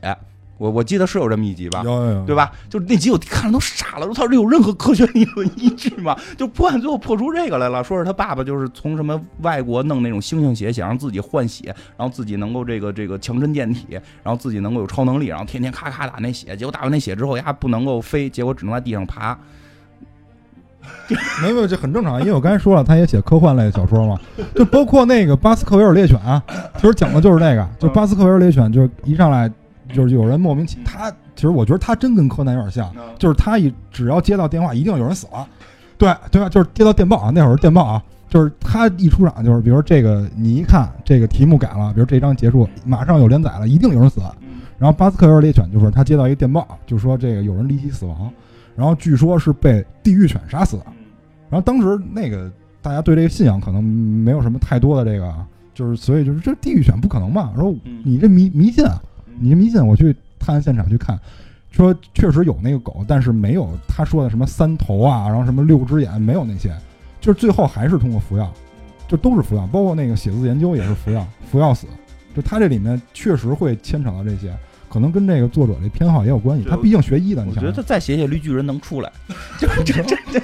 [0.63, 2.49] 我我记得是有这么一集吧，有有有，对吧？
[2.69, 6.17] 就是那集我看着都傻了，我操，这有任何科学理论依据吗？
[6.37, 19.37] 就破案最后破出这个来了，说是他爸爸就是从什么外国弄那种猩猩血，想让自己换血，然后自己能够这个这个强身健体，然后自己能够有超能力，然后天天咔咔打那血，结果打完那血之后，丫不能够飞，结果只能在地上爬。
[21.41, 24.17] 没有，这很正常，因为我刚才说了，他也写科幻类的小说嘛，
[24.55, 26.17] 就包括那个《巴斯克维尔猎犬》，
[26.77, 29.51] 其实讲的就是这个，就《巴斯克维尔猎犬》，就是一上来。
[29.93, 35.47] 就是有人莫名其他，其实我觉得他真跟柯南有点像，就是他一只要接到电话，一定有人死了，
[35.97, 36.49] 对对吧？
[36.49, 44.19] 就是接到电报啊，那会儿电报啊，就是他一出场，就是比如这个你一看这个题目改了，比如这章结束，马上有连载了，一定有人死。
[44.79, 48.29] 然后巴斯克维尔猎犬就是他接到一个电报，就说这个有人离奇死亡，
[48.75, 50.83] 然后据说是被地狱犬杀死的。
[51.49, 55.33] 然后当时那个大家对这个信仰可能没有什么太多的这个，
[55.73, 57.53] 就是所以就是这地狱犬不可能吧？
[57.55, 57.73] 说
[58.03, 59.01] 你这迷迷信啊。
[59.39, 59.85] 你迷信？
[59.85, 61.19] 我去探案现场去看，
[61.71, 66.75] 说确实有那个狗，但是没有他说的什么三头啊，然后什么六只眼，没有那些，
[67.19, 68.51] 就是最后还是通过服药，
[69.07, 71.87] 就都是服药，包括那个写字研究也是服药，服药死。
[72.35, 74.51] 就他这里面确实会牵扯到这些，
[74.89, 76.65] 可能跟这个作者这偏好也有关系。
[76.67, 79.11] 他毕竟学医的，你我觉得他再写写绿巨人能出来，
[79.59, 80.41] 就这这这。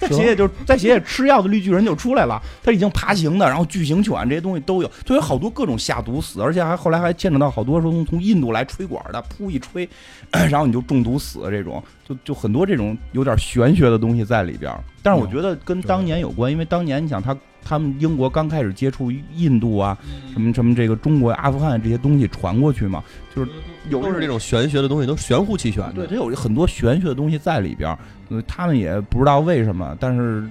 [0.00, 9.88] 再写写就再写写吃药的绿巨人就出来了，他已经爬行的，然后巨型犬这些东西都有，就有好多各种下毒死，而且还后来还牵扯到好多从从印度来吹管的，噗一吹，
[10.32, 14.72] 然后你就中毒死这种，就就很多这种有点玄学的东西在里边。
[15.02, 19.96] 但是我觉得跟当年有关，因为当年你想他他们英国刚开始接触印度啊，
[20.32, 23.02] 什么什么这个中国阿富汗这些东西传过去嘛，
[23.34, 23.50] 就是
[23.88, 27.96] 有都是这种玄学的东西，都玄乎其玄的，对，它有很多玄学的东西在里边。
[28.46, 30.48] 他们也不知道为什么，但是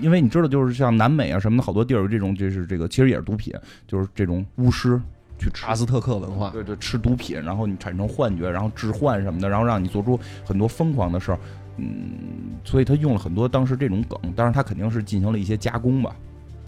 [0.00, 3.52] 因为你知道，就是像南美啊什么的好多地儿有这种，就是这个其实也是毒品，
[3.86, 4.98] 就是这种巫师
[5.38, 11.38] 去阿斯特克文化，对对，吃毒品，然后你产生幻觉，然后致幻什么的，然后让你做出很多疯狂的事儿，
[11.76, 16.14] 嗯，所以他用了很多当时这种梗，当然他肯定是进行了一些加工吧。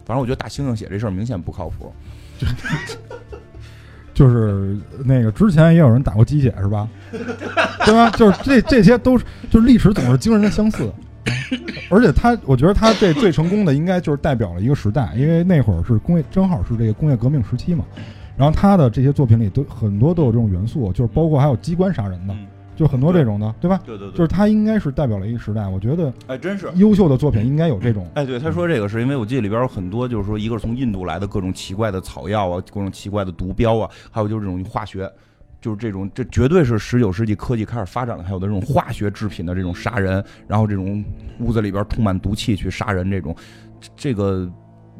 [0.04, 1.92] 反正我觉得大猩猩写这事儿明显不靠谱，
[4.14, 6.88] 就是那个之前也有人打过鸡血是吧？
[7.84, 8.11] 对吧？
[8.11, 10.90] 就是这这些都是，就是历史总是惊人的相似。
[11.90, 17.84] 而且他，我觉得他这最成功的应该就是代表了一个时代，因为那会儿是工业，正好是这个工业革命时期嘛。
[18.36, 22.34] 然后他的这些作品里都很多都有这种元素，就是包括还有机关杀人的，
[22.78, 23.80] 就很多这种的，对吧？
[23.84, 25.66] 对对对，就是他应该是代表了一个时代。
[25.66, 28.08] 我觉得，哎，真是优秀的作品应该有这种。
[28.14, 35.10] 哎，对，他说这个是因为我记得里边有很多，就是说一个是从印度来的各种奇怪的草药啊，各种奇怪的毒标啊，还有就是这种化学。
[35.60, 41.04] 就是这种，这绝对是十九世纪科技开始发展了，还有的这种化学制品的这种杀人，然后这种
[41.40, 43.34] 屋子里边充满毒气去杀人，这种，
[43.96, 44.48] 这个。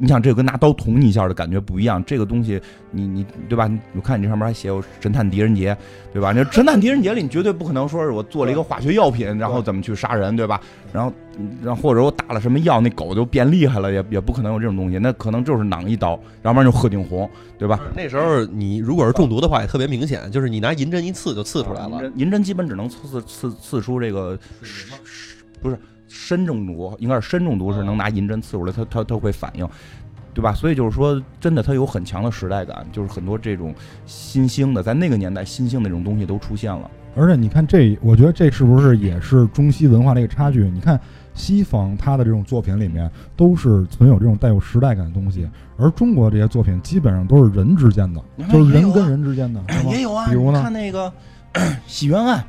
[0.01, 3.69] 你想这个跟拿刀捅你一下的感觉不一样，这个东西你你对吧？
[3.93, 5.75] 我看你这上面还写有神探狄仁杰，
[6.13, 6.31] 对吧？
[6.33, 10.61] 那神探狄仁杰里，你绝对不可能说是我做了一个化学药品，然后怎么去杀人，对吧？
[10.93, 11.13] 然后，
[11.61, 17.77] 然后或者我打了什么药，那狗就变厉害了，也也不可能有这种东西，那可能就是囊一刀，要不然就鹤顶红，对吧？
[17.93, 22.01] 那时候你如果是中毒的话，也特别明显，就是你拿银针一刺就刺出来了。
[22.15, 24.39] 银针基本只能刺刺刺出这个，
[25.61, 25.77] 不是。
[26.09, 29.65] 砷中毒应该是砷中毒，是能拿银针刺出来，它它它会反应，
[30.33, 30.53] 对吧？
[30.53, 33.73] 所以就是说，真的它有很强的时代感，就是很多这种
[34.05, 36.89] 新兴的，在那个年代新兴的这种东西都出现了。
[37.15, 40.69] 而且你看这，我觉得这是不是也是中西文化的一个差距？
[40.69, 40.99] 你看
[41.33, 50.27] 西方它的这种作品里面都是存有这种带有时代感的东西，而中国这些作品基本上都是人之间的，就是人跟人之间的，也有啊。
[50.27, 51.11] 比如呢，看那个
[51.87, 52.43] 喜冤案、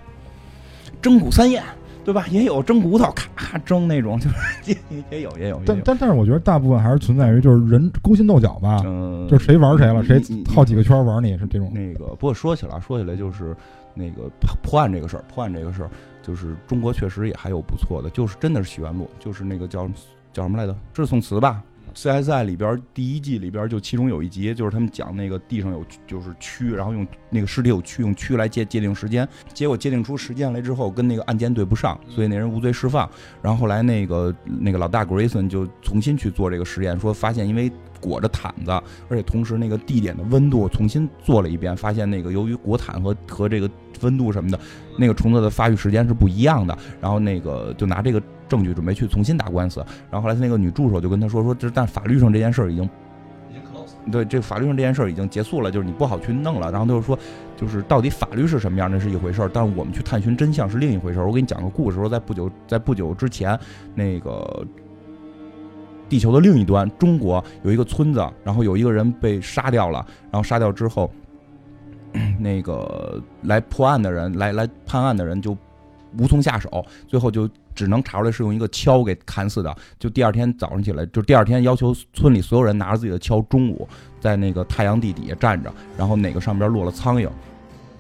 [1.01, 1.63] 蒸骨三宴。
[2.11, 2.27] 对吧？
[2.29, 4.37] 也有蒸骨头，咔咔蒸那种，就是
[4.67, 4.77] 也
[5.11, 5.63] 也有也有。
[5.65, 8.83] 但但但是，我觉得大部分还是存在于就是人勾心斗角吧。
[8.85, 11.71] 嗯，就谁玩谁了，谁套几个圈玩你是这种。
[11.73, 13.57] 那个，不过说起来，说起来就是
[13.95, 14.29] 那个
[14.61, 15.91] 破案这个事儿，破案这个事儿，
[16.21, 19.89] 就是中国确实也还有不错的，就是真的是洗冤录，就是那个叫
[20.33, 20.75] 叫什么来着？
[20.93, 21.63] 致宋词吧。
[21.95, 33.09] CSI 里边第一季里边就其中有一集，就是他们讲那个地上有就是蛆，然后用那个尸体有蛆，用蛆来界界定时间，结果界定出时间来之后跟那个案件对不上，所以那人无罪释放。
[33.43, 37.71] 然后后来那个那个老大 Grayson 就重新去做这个实验，说发现因为
[38.01, 38.71] 裹着毯子，
[39.09, 43.71] 而且同时那个地点的温度重新做了一遍，发现那个由于裹毯和和这个
[44.01, 44.59] 温度什么的，
[44.97, 46.77] 那个虫子的发育时间是不一样的。
[47.01, 48.23] 然后那个就拿这个。
[48.51, 49.81] 证据准备去重新打官司，
[50.11, 52.91] 然后后来他那个女助手就跟他说说，这但法律上这件事儿已经
[54.11, 56.71] 对，这法律上这件事儿已经结束了，就是你不好去弄了。
[56.73, 57.17] 然后他就说，
[57.57, 61.27] 就是到底法律是什么样，那是一回事儿，但是我们去探寻真相是另一回事儿。
[61.27, 63.57] 我给你讲个故事，说在不久在不久之前，
[63.95, 64.67] 那个
[66.09, 71.11] 地球的另一端，中国有一个村子，然后有一个人被杀掉了，然后杀掉之后，
[72.41, 75.57] 那个来破案的人，来来判案的人就
[76.19, 77.49] 无从下手，最后就。
[77.75, 79.75] 只能查出来是用一个锹给砍死的。
[79.99, 83.89] 就第二天早上起来，就第二天要求村里所有人拿着自己的锹，中午
[84.21, 87.29] 在那个太阳地底下站着，然后哪个上边落了苍蝇，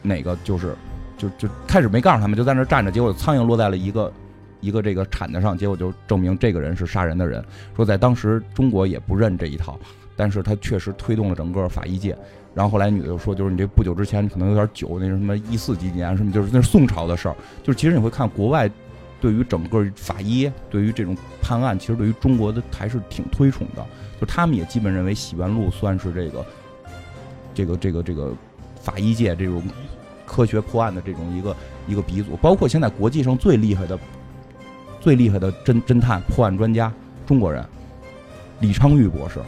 [0.03, 0.75] 哪个就是
[1.17, 2.91] 就就开始没告诉他们，就在那站着。
[2.91, 4.13] 结果苍蝇落在了一个
[4.61, 7.43] 一个这个铲子上，结果就证明这个人是杀人的人。
[7.77, 9.79] 说在当时中国也不认这一套，
[10.17, 12.17] 但是他确实推动了整个法医界。
[12.53, 17.37] 然后后来女的就说，就是你这不久之前可能有点久，那什么一四几年什么，就是那是宋朝的事儿。
[17.63, 18.71] 就是其实你会看国外。
[19.21, 23.87] 对于整个法医，对于这种判案，其实对于中国的还是挺推崇的。
[24.21, 26.45] 就他们也基本认为《洗冤录》算是这个，
[27.55, 28.33] 这个这个这个
[28.81, 29.63] 法医界这种
[30.27, 31.57] 科学破案的这种一个
[31.87, 32.37] 一个鼻祖。
[32.37, 33.99] 包括现在国际上最厉害的、
[35.01, 36.93] 最厉害的侦侦探破案专家，
[37.27, 37.65] 中国人
[38.61, 39.41] 李昌钰博士，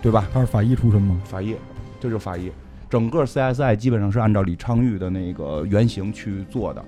[0.00, 0.28] 对吧？
[0.32, 1.20] 他是法医出身吗？
[1.24, 1.56] 法医，
[2.00, 2.50] 这就是法医。
[2.88, 6.84] 整个 CSI 基本上是按照李昌钰的那个原型去做的。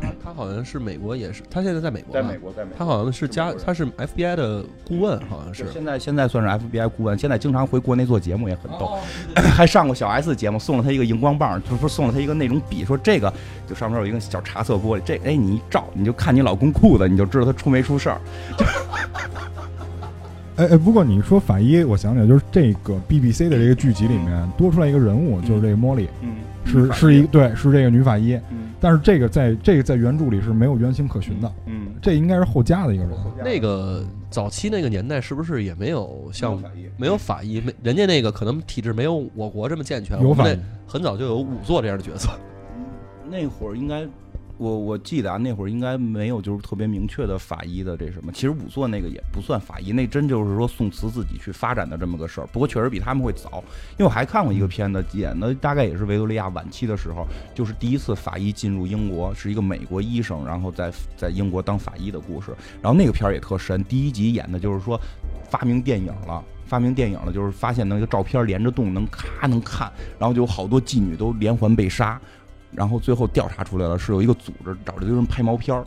[0.00, 2.78] 他他好像是美国，也是他现在在美国，在美国，在美国。
[2.78, 5.66] 他好像是加，他是 FBI 的顾问，好像是。
[5.72, 8.98] 现在现在算是 FBI 顾问，现在经常回国内做节目，也很逗，
[9.36, 13.32] 还上过小 S 节目，送了他一个荧光棒，不是送了他一个那种笔，说这个
[13.66, 18.20] 就上面有一个小茶色玻璃，这哎你一照，你就看你老公裤子，你就知道他出没出事儿。
[20.56, 26.34] 哎哎，不过你说法医，我想起来就是这个 BBC 的这个剧集里面多出来一个人物，就是这个茉莉，嗯，
[26.64, 28.36] 是是一对，是这个女法医。
[28.80, 33.12] 但是这个在这个在原著里是没有原型可循的，嗯，这应该是后加的一个人。
[33.44, 36.62] 那个早期那个年代是不是也没有像
[36.96, 37.60] 没有法医？
[37.60, 40.20] 没人家那个可能体制没有我国这么健全。
[40.22, 42.30] 有法医，很早就有仵作这样的角色。
[43.30, 44.06] 那会儿应该。
[44.58, 52.46] 我我记得啊，那会儿应该没有就是特别明确的法医的这什么，其实仵作那个也不算法医，那真就是说宋慈自己去发展的这么个事儿。
[52.48, 62.52] 不过确实比他们会早，因为我还看过一个片子，演的大概也是维多利亚晚期的时候，就是第一次法医进入英国，是一个美国医生，然后在在英国当法医的故事。
[62.82, 65.00] 然后那个片儿也特神，第一集演的就是说
[65.48, 69.88] 发明电影了，发明电影了，就是发现那个照片连着动能咔能看，
[70.18, 72.20] 然后就有好多妓女都连环被杀。
[72.72, 75.84] 然后最后调查出来了，是有一个组织找这堆人拍毛片儿。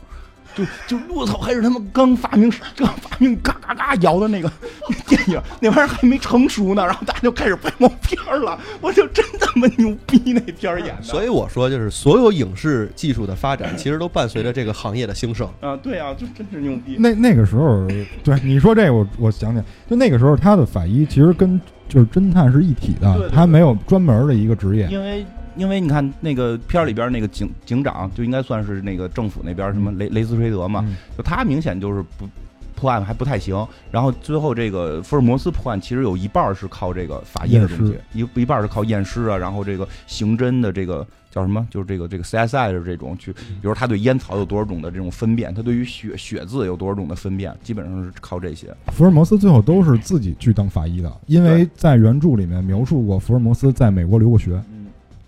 [0.54, 4.52] 就就我操，还是他们刚发明 刚发明嘎嘎嘎摇的那个
[5.08, 11.04] 电影，那玩意儿还没成熟呢，然后大家就开始拍毛片儿了，我就真他妈牛逼那片儿演的。
[11.04, 15.48] 所以我说，就是所有影视技术的发展，其实都伴随着这个行业的兴盛。
[15.62, 16.98] 啊，对啊，就真是牛逼。
[17.00, 17.88] 那那个时候，
[18.22, 24.90] 对你说这个，我我想起，就那个时候他的法医其实跟就是侦探是一体的，对对对他没有专门的一个职业。
[24.92, 25.26] 因为
[25.56, 32.28] 因为你看那个片儿里边那个警警长，就应该算是那个政府那边什么雷雷斯垂德嘛，嗯就他明显就是不
[32.76, 33.66] 破案还不太行。
[33.92, 48.74] 然后最后这个福尔摩斯破案，其实有一半儿是靠这个法医的东西，一一半儿是靠验尸啊，然后这个刑侦的这个叫什么，就是这个这个 CSI 的这种去，比如他对烟草有多少种的这种分辨，他对于血血渍有多少种的分辨，基本上是靠这些。
[48.88, 54.71] 福尔摩斯最后都是自己去当法医的，因为在原著里面描述过福尔摩斯在美国留过学，嗯，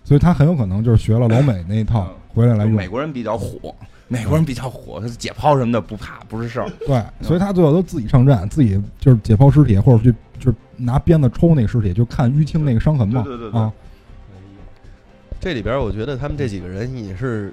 [0.04, 2.74] 所以他很有可能就是学了老美那一套回来来用。
[2.74, 3.74] 美国人比较火，
[4.06, 6.70] 美国人比较火，他解剖什么的不怕，不是事儿。
[6.86, 13.22] 对，所以他最后都自己上阵，自己就是解剖尸体，或者去就是拿鞭子抽那个尸体，就看淤青那个伤痕嘛。
[13.22, 13.72] 对对对对啊，
[15.40, 17.52] 这里边，我觉得他们这几个人也是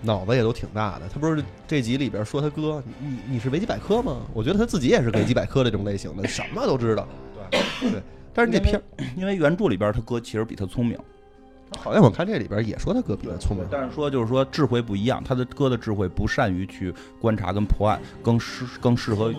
[0.00, 1.02] 脑子也都挺大的。
[1.12, 4.22] 他不是这集里边说他哥，你你你是维基百科吗？
[4.32, 7.06] 我觉得他自己也是维基百科这种类型的，什么都知道。
[7.80, 8.82] 对对，但是这片儿
[9.16, 10.98] 因为原著里边他哥其实比他聪明，
[11.78, 13.66] 好像我看这里边也说他哥比他聪明。
[13.70, 19.34] 但是说就是说智慧不一样，他的哥的智慧不善于去观察跟破案，更适更适合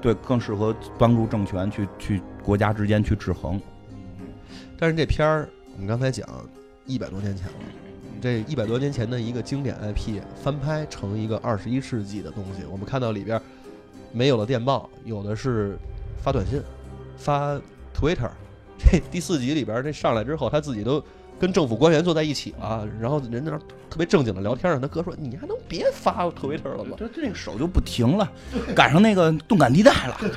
[0.00, 3.60] 对更适合帮助政权去去国家之间去制衡。
[4.78, 6.28] 但是这片儿我们刚才讲
[6.84, 7.54] 一百多年前了，
[8.20, 13.40] 这一百多年前的一个经典 IP 翻拍成一个二十一世纪的东西，我们看到里边
[14.12, 15.76] 没有了电报，有的是
[16.22, 16.60] 发短信、
[17.16, 17.54] 发
[17.94, 18.30] Twitter。
[18.78, 21.02] 这第四集里边这上来之后，他自己都
[21.38, 23.58] 跟政府官员坐在一起了，然后人在那
[23.90, 28.30] 特别正经的聊天，他哥说：“你还能别发 Twitter 了吗 这这个手就不停了，
[28.74, 30.18] 赶上那个动感地带了。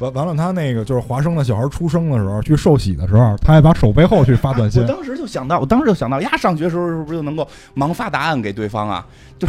[0.00, 4.88] 完完了，他那个就是华生的小孩出生的时候去受洗的时候，他还把手背后去发短信我。
[4.88, 9.06] 当时就想到，我当时就想到，呀，上学时候是不是就能够盲发答案给对方啊？
[9.38, 9.46] 就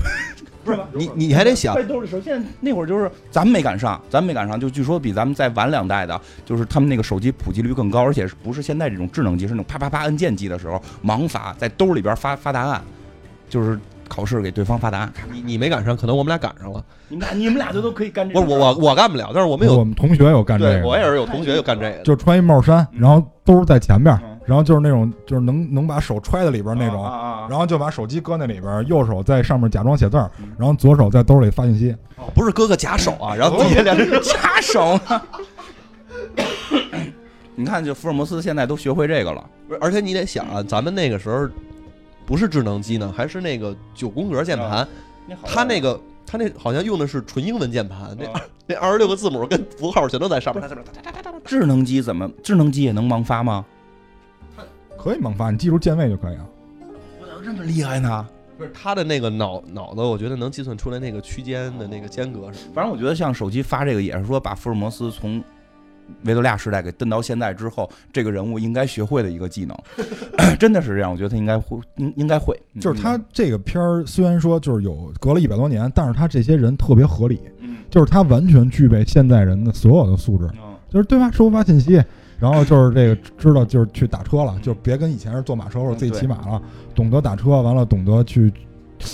[0.65, 0.87] 不是吧？
[0.93, 12.81] 你你还得想快兜里首先那会儿就是咱们没赶上，咱们没赶上，就据说比咱们再晚两代的，就是他们那个手机普及率更高，而且不是现在这种智能机，是那种啪啪啪按键机的时候，盲发在兜里边发发答案，
[13.47, 15.13] 就是考试给对方发答案。
[15.31, 16.83] 你你没赶上，可能我们俩赶上了。
[17.07, 22.03] 你们俩你们俩就都可以干这个不是我我我干不了，但是我们有我，们同学有干这个，我也是有同学有干这个。
[22.03, 31.95] 就穿一帽衫，然后兜在前边嗯，然后就是那种就是能能把手揣在里边那啊种，啊啊然后就把手机搁那里边，右手在上面假装写字儿嗯，然后左手在兜里发信息。
[32.33, 35.21] 不是哥哥假手啊，然后底下两人假手呢。
[37.55, 39.43] 你看，就福尔摩斯现在都学会这个了。
[39.67, 41.47] 不是，而且你得想啊，咱们那个时候
[42.25, 44.87] 不是智能机呢，还是那个九宫格键盘，
[45.43, 50.69] 他那个他那好像用的是纯英文键盘，那啊那二十六个字母跟符号全都在上面。
[51.45, 53.63] 智能机怎么智能机也能盲发吗？
[55.05, 56.49] 可以盲发，你记住键位就可以了。
[57.21, 58.27] 我怎么这么厉害呢？
[58.57, 62.49] 不是他的那个脑脑子，我觉得能计算出来那个区间的那个间隔。
[62.73, 65.43] 反正我觉得像手机发这个，也是说把福尔摩斯从
[66.23, 69.77] 维多利亚时代给蹬到现在之后，这个人物应该学会的一个技能，
[70.57, 71.11] 真的是这样。
[71.11, 72.59] 我觉得他应该会，应应该会。
[72.81, 81.29] 就是他这个片儿虽然说就是有隔了一百多年，但是他这些人特别合理，嗯，就是他完全具备现代人的所有的素质，嗯就是对吧？
[81.29, 82.01] 收发信息，
[82.39, 86.61] 然后就是这个知道就是去打车了，就别跟以前是坐马车或者自己骑马了，
[86.93, 88.51] 懂得打车，完了懂得去，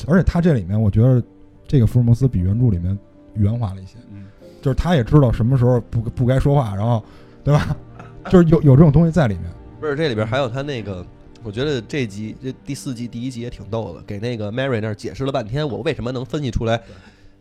[0.08, 1.22] 而且他这里面我觉得
[1.68, 2.98] 这个福尔摩斯比原著里面
[3.36, 4.26] 圆滑了一些，嗯
[4.62, 7.04] 就是他也知道什么时候不不该说话，然后
[7.44, 7.76] 对吧？
[8.30, 9.46] 就是有有这种东西在里面。
[9.80, 11.04] 不是这里边还有他那个，
[11.42, 16.80] 我觉得这集这第四季第一集也挺逗的，给那个 Mary 那儿解释了半天，我为什么能分析出来。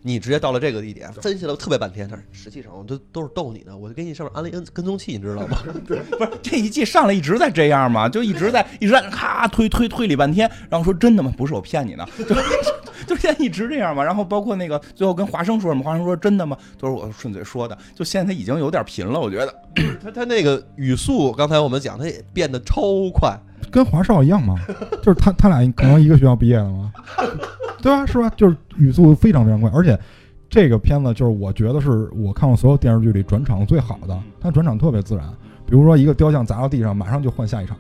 [0.03, 5.59] 你直接到了这个地点，分析了特别半天，但是实际上我都都是逗你的，我就给你上面安了一跟跟踪器，你知道吗？
[5.87, 11.33] 不是这一季上来一直在这样嘛，就一直在一直在咔推推推理半天，然后说真的吗？
[11.37, 12.35] 不是我骗你呢， 就
[13.07, 14.03] 就现在一直这样嘛。
[14.03, 16.57] 然后包括那个最后跟华生说什么，华生说真的吗？
[16.79, 17.77] 都是我顺嘴说的。
[17.95, 19.55] 就现在他已经有点贫了，我觉得。
[20.03, 22.83] 他他那个语速，刚才我们讲，他也变得超
[23.13, 23.39] 快。
[23.71, 24.57] 跟华少一样嘛，
[25.03, 26.93] 就是他他俩可能一个学校毕业的嘛，
[27.83, 28.07] 对啊？
[28.07, 28.31] 是吧？
[28.37, 29.99] 就是语速非常非常快，而且
[30.49, 35.27] 这个片子就是我觉得是我看过所有电视剧里转场最好的，它转场特别自然。
[35.67, 37.77] 比如说一个雕像砸到地上，马上就换下一场，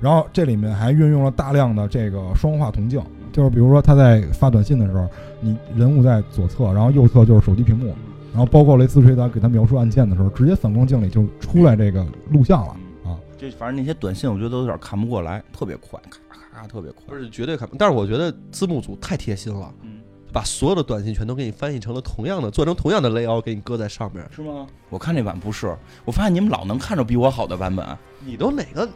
[0.00, 5.08] 然后这里面还运用了大量的这个双话铜镜，就是比如说他在发短信的时候，
[5.40, 7.94] 你人物在左侧，然后右侧就是手机屏幕，
[8.32, 13.16] 然后包括雷斯崔达给他描述案件的时候，直接反光镜里就出来这个录像了啊。
[13.38, 16.19] 这反正那些短信我觉得都有点看不过来，特别快，咔
[16.60, 17.16] 咔咔特别快不。
[17.16, 20.00] 是绝对看不，但是我觉得字幕组太贴心了，嗯，
[20.32, 24.26] 把所有的短信全都给你翻译成了同样的，做成同样的 layout 给你搁在上面。
[24.34, 24.66] 是吗？
[24.88, 27.86] 我看这版不是，我发现你们老能看着比我好的版本。
[28.24, 28.88] 你都哪个？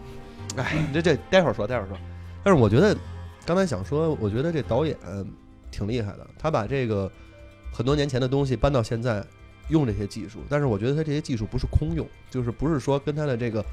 [0.57, 1.97] 哎，这这待会儿说，待会儿说。
[2.43, 2.97] 但是我觉得
[3.45, 4.97] 刚才想说，我觉得这导演
[5.71, 7.11] 挺厉害的，他把这个
[7.73, 9.25] 很多年前的东西搬到现在，
[9.69, 10.41] 用这些技术。
[10.49, 13.65] 但是我觉得他这些技术不是空用，就是不是说跟他的这个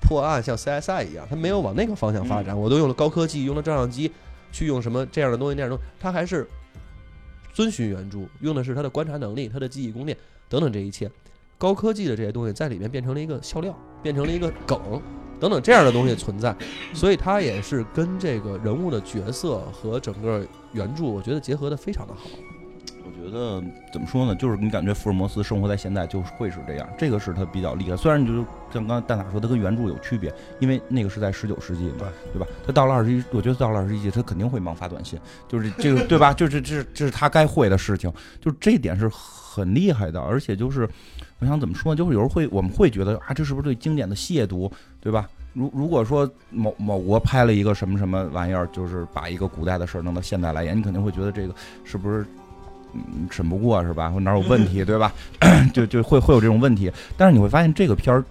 [0.00, 2.58] 破案像 CSI 一样，他没有往那个方向发展。
[2.58, 4.10] 我都用了高科技，用了照相机，
[4.50, 6.46] 去用什么这样的东西那样的东西，他还是
[7.52, 10.16] 遵循原著，用的是他的观察能力、他的记忆宫殿
[10.48, 11.10] 等等这一切。
[11.58, 14.80] 高科技的这些东西在里面变成了一个笑料，变成了一个梗
[15.38, 16.56] 等等这样的东西存在，
[16.94, 22.28] 所以它也是跟这个人物的角色和整个原著，我觉得结合的非常的好。
[23.10, 27.96] 我觉得怎么说呢，就是你感觉福尔摩斯生活在现在就会是这样，这个是他比较厉害。
[27.96, 32.46] 虽然你就是像刚才蛋挞说，他跟原著有区别，因为那个是在十九世纪嘛，对对吧？
[32.64, 36.32] 他到了二十一，我觉得到了二十一世纪，他肯定会忙发短信，就是这个对吧？
[36.32, 40.88] 就是这这是他该会的事情，就是这一点是很厉害的，而且就是
[41.40, 45.28] 我想怎么说呢，就是有时候会我们会觉得啊，这是不是对经典的亵渎，对吧？
[45.52, 51.52] 如如果说某某国拍了一个什么什么玩意儿，就是把一个古代的事儿弄到现代来演，你肯定会觉得这个
[51.82, 52.24] 是不是
[52.94, 54.10] 嗯审不过是吧？
[54.10, 55.12] 或哪儿有问题 对吧？
[55.72, 56.90] 就就会会有这种问题。
[57.16, 58.24] 但是你会发现这个片儿，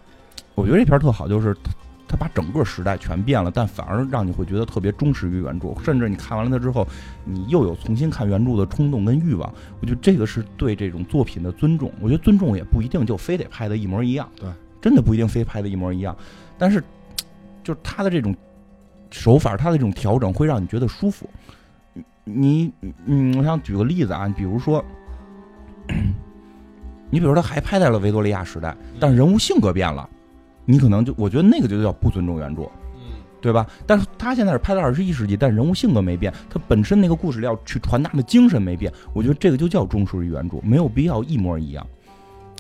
[0.55, 1.71] 我觉得这片儿特好，就是它
[2.07, 6.87] 它把整个时代全变了，但反而让你会觉得特别忠实于原著，甚至你看完了它之后，
[7.23, 9.53] 你又有重新看原著的冲动跟欲望。
[9.79, 11.91] 我觉得这个是对这种作品的尊重。
[12.01, 14.49] 我觉得尊重也不一定就非得拍的一模一样，对，
[14.81, 16.15] 真的不一定非拍的一模一样。
[16.57, 16.83] 但是
[17.63, 18.35] 就是他的这种
[19.11, 21.29] 手法，他的这种调整会让你觉得舒服。
[22.35, 22.71] 你
[23.05, 24.83] 嗯，我想举个例子啊，比如说，
[27.09, 30.07] 你比如说他还拍在了维多利亚时代，但是人物性格变了，
[30.65, 32.63] 你可能就我觉得那个就叫不尊重原著，
[32.95, 33.01] 嗯，
[33.41, 33.65] 对吧？
[33.87, 41.85] 但是他现在是拍到二十一世纪，但人物性格没变，他本身那个故事要去传达的精神没变，我觉得这个就叫忠实于原著，没有必要一模一样。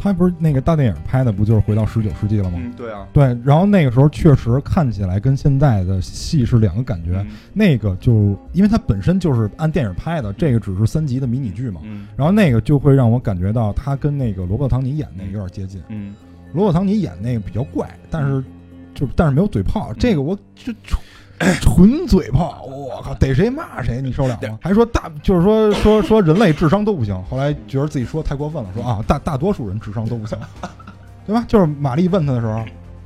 [0.01, 2.57] 他不是那个大电影拍的，不就是回到十九世纪了吗？
[2.61, 7.17] 嗯，对啊，对，然后那个时候确实看起来跟现在的戏是两个感觉。
[7.17, 11.81] 嗯那个就因为它本身就是按电影拍的，这个只是三集的迷你剧嘛。
[11.83, 15.81] 嗯然后那个就会让我感觉到他跟那个罗伯特·唐尼演那个有点接近。
[15.89, 16.13] 嗯，
[16.53, 18.43] 罗伯特·唐尼演那个比较怪，但是
[18.93, 19.93] 就但是没有嘴炮。
[19.99, 20.71] 这个我就
[21.61, 24.59] 纯嘴炮，我靠，逮谁骂谁，你受了吗？
[24.61, 30.37] 还说大就是说说说人类智商都不行，后来觉得自己说太过分了，说啊大大多数人智商都不行，
[31.25, 31.45] 对吧？
[31.47, 32.63] 就是玛丽问他的时候，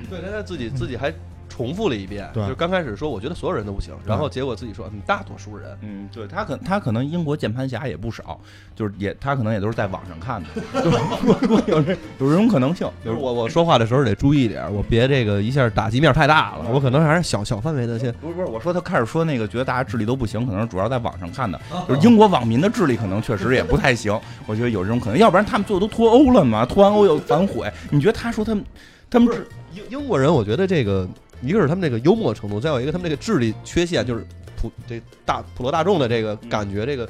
[0.10, 1.14] 对，他自己自己还
[1.54, 2.42] 重复了一遍，对。
[2.42, 8.40] 就是刚开始说我觉得所有人都不行，然后结果自己说嗯大多数人，嗯，对他可他可能英国键盘侠也不少，
[8.76, 10.50] 就是也他可能也都是在网上看的，
[10.82, 12.90] 就是有这有这种可能性。
[13.06, 18.12] 就是我我说话的时候得注意点，我别这个一下打击面太大了，我可能还是小小范围的先。
[18.14, 28.64] 不是不是，我说他开始说那个，觉得大家智力都不行，可能是主要在网上看的， 就是英国网民的智力可能确实也不太行，我觉得有这种可能，要不然他们最后都脱欧了嘛，脱完欧又反悔，你觉得他说他们
[29.10, 31.08] 他们智英英国人，我觉得这个
[31.44, 34.26] 一个是他们这个幽默程度，再有一个他们这个智力缺陷，就是
[34.56, 37.08] 普这大普罗大众的这个感觉，这个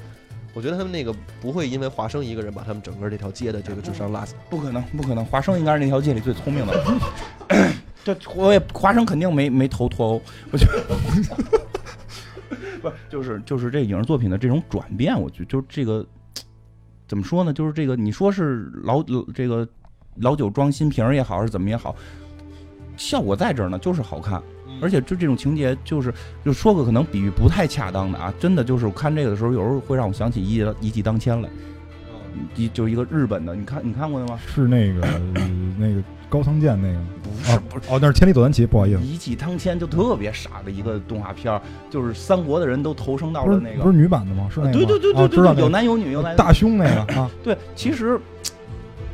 [0.54, 4.36] 我觉得他们那个不会因为华生一个人把他们整个这条街的这个智商拉下。
[4.50, 6.84] 不可能不可能，华生应该是那条街里最聪明的。
[8.04, 10.22] 这我也华生肯定没没投脱欧，
[10.52, 10.84] 我觉得
[12.82, 16.06] 不是就是就是这影视作品的这种转变，我觉得就是这个
[17.08, 17.54] 怎么说呢？
[17.54, 19.02] 就是这个你说是老
[19.34, 19.66] 这个
[20.16, 21.96] 老酒装新瓶也好，是怎么也好，
[22.98, 24.42] 效果在这儿呢，就是好看。
[24.82, 26.14] 而且就这种情节，就是
[26.44, 31.50] 就说个可能比喻不太恰当的啊，真的就是看这个的时候，有时候会让我想起一一骑当千来，
[32.56, 34.38] 一就一个日本的，你看你看过的吗？
[34.46, 35.02] 是那个
[35.36, 37.94] 呃那个高仓健那个不是不是。
[37.94, 44.50] 哦，那是千里走单骑，不好意思，一骑当千就特别傻的一个动画片，就是三国的人都投生到了那个，是不是女版的吗？
[44.54, 44.86] 是那个吗？
[44.86, 48.20] 对对对对对有男有女有男有大胸那个啊，对，其实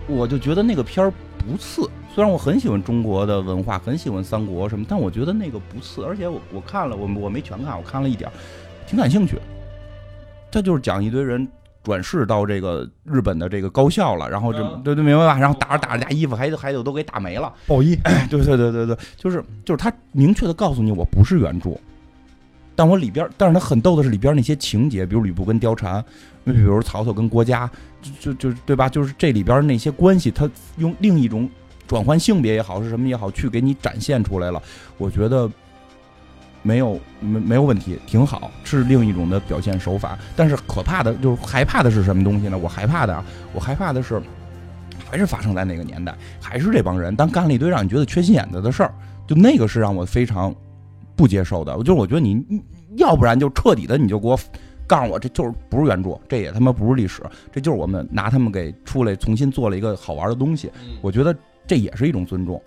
[0.08, 1.88] 我就觉得那个片儿不次。
[2.14, 6.04] 虽然我很喜欢中国的文化，很喜欢三国什么，但我觉得那个不次。
[6.04, 8.34] 而且我我看了，我我没全看，我看了一点儿，
[8.88, 9.38] 挺感兴趣。
[10.52, 11.48] 他就是讲一堆人
[11.84, 15.38] 转世到这个日本的这个高校了，然后这嗯对对明白吧？
[15.40, 17.54] 然后打着打着家衣服还还有都给打没了。
[17.68, 17.96] 暴衣，
[18.30, 21.78] 对对对对对，就是就是他明确的告诉你我不是原著，
[22.76, 26.04] 但我里边，但是他很逗的是里边那些情节，比如吕布跟貂蝉，
[26.44, 27.70] 比如曹操跟郭嘉，
[28.20, 28.90] 就就就对吧？
[28.90, 31.48] 就是这里边那些关系，他用另一种
[31.90, 34.62] 转换性别也好，是什么也好，去给你展现出来了。
[34.98, 35.52] 我觉得
[36.62, 40.18] 没有没没有问题，挺好，是另一种的表现手法。
[40.36, 42.58] 但是可怕的就是害怕的是什么东西呢？
[42.58, 44.22] 我害怕的啊，我害怕的是。
[45.12, 48.94] 还是发生在那个年代，还是这帮人，但干了一堆让你觉得缺心眼子的事儿，
[49.26, 50.54] 就那个是让我非常
[51.16, 51.76] 不接受的。
[51.78, 52.62] 就是我觉得你你
[52.98, 54.40] 要不然就彻底的你就给我
[54.86, 60.70] 告诉我这就是不是原著，这也他妈不是历史，这就是我们拿他们给出来重新做了一个好玩的东西。
[61.02, 61.36] 我觉得
[61.70, 62.62] 这也是一种尊重。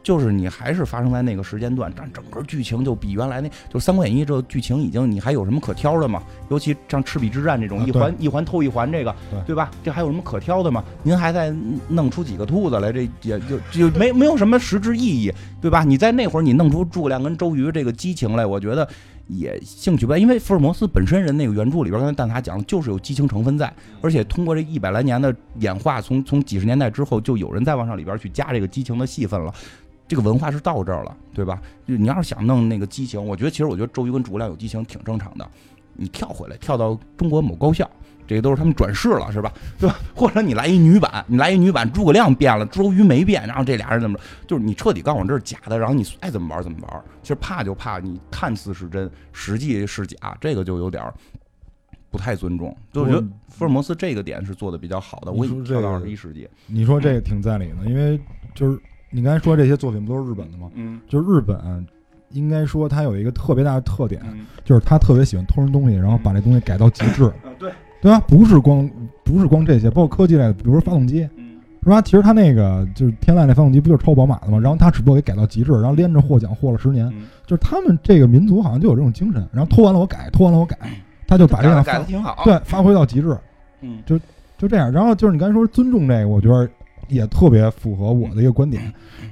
[0.00, 6.22] 就是你还是发生在那个时间段，但整个剧情就比原来那，就《三国演义》这个剧情已经，你还有什么可挑的吗？
[6.48, 9.70] 尤其像赤壁之战这种一环一环透一环，这个对吧？
[9.84, 10.82] 这还有什么可挑的吗？
[11.02, 11.54] 您还在
[11.88, 15.84] 弄出几个兔子来，这也就就没没有什么实质意义，对吧？
[15.84, 18.88] 你在那会儿你弄出诸葛亮跟周瑜这个激情来，我觉得
[19.28, 29.54] 也兴趣不，因为福尔摩斯本身人那个原著里边，刚才蛋挞讲了，就是有激情成分在，而且通过这一百来年的演化，从从几十年代之后，就有人再往上里边去加这个激情的戏份了。
[30.06, 31.60] 这个文化是到这儿了，对吧？
[31.84, 35.46] 你要是想弄那个激情，我觉得其实我觉得周瑜跟诸葛亮有激情挺正常的。
[35.92, 37.90] 你跳回来，跳到中国某高校，
[38.28, 39.52] 这个都是他们转世了，是吧？
[39.78, 39.96] 对吧？
[40.14, 44.24] 或者你来一女版，你来一女版，诸葛亮变了，周瑜没变，然后这俩人怎么着？
[44.46, 47.02] 就是你彻底告诉我这是假的，然后你爱怎么玩怎么玩。
[47.22, 51.02] 其实怕就怕你看似是真，实际是假，这个就有点
[52.10, 52.76] 不太尊重。
[52.92, 55.32] 就我觉得福尔摩斯这个点是做的比较好的。
[55.32, 58.20] 我已经跳到二十一世纪，你说这个挺在理的，因为
[58.54, 58.78] 就是。
[59.10, 60.70] 你刚才说这些作品不都是日本的吗？
[60.74, 61.86] 嗯，就是日本，
[62.32, 64.22] 应该说它有一个特别大的特点，
[64.66, 67.32] 就是他特别喜欢偷人东西，然后把这东西改到极致。
[67.58, 68.20] 对，对吧？
[68.26, 68.88] 不是光
[69.24, 71.28] 不是光这些，包括科技类的，比如说发动机，
[71.82, 72.00] 是吧？
[72.02, 74.58] 其实它那个就是天籁那发动机不就是超宝马的吗？
[74.58, 77.10] 然后它只不过给改到极致，然后连着获奖获了十年。
[77.46, 80.76] 就是他们这个民族好像就有这种精神，然后拖完了我改，拖完了我改，
[81.26, 83.36] 他就把这样改的挺好，对，发挥到极致。
[83.80, 84.18] 嗯，就
[84.56, 84.90] 就这样。
[84.92, 86.68] 然后就是你刚才说尊重这个，我觉得。
[87.10, 88.82] 也特别符合我的一个观点，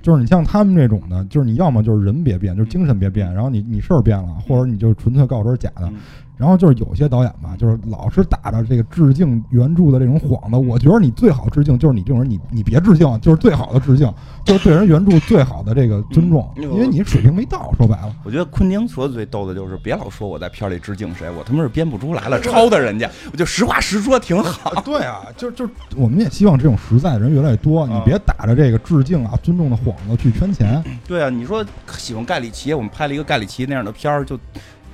[0.00, 5.92] 就是你像他们这种的，就是你要么就是人别变，就是精神别变，然后你你事儿变了，或者你就纯粹告诉我是假的。
[6.36, 10.56] 然后就是有些导演吧，就是老是打着这个致敬原著的这种幌子。
[10.56, 14.12] 我觉得你最好致敬就是你这种人，你你别致敬，就是最好的致敬，
[14.44, 17.72] 就是对人原著最好的这个尊重，因为你水平没到。
[17.76, 24.72] 说白了，我觉得昆汀说的最逗的就是别老说我在片里致敬谁，我他妈是编不出来了，抄的人家，我就实话实说挺好。
[24.82, 30.82] 对啊，就就我们也希望这种实在的人越来越多，你别打着这个致敬啊、尊重的幌子去圈钱。
[31.06, 31.64] 对啊，你说
[31.96, 34.38] 喜欢盖里奇，我们拍了一个盖里奇那样的片儿就。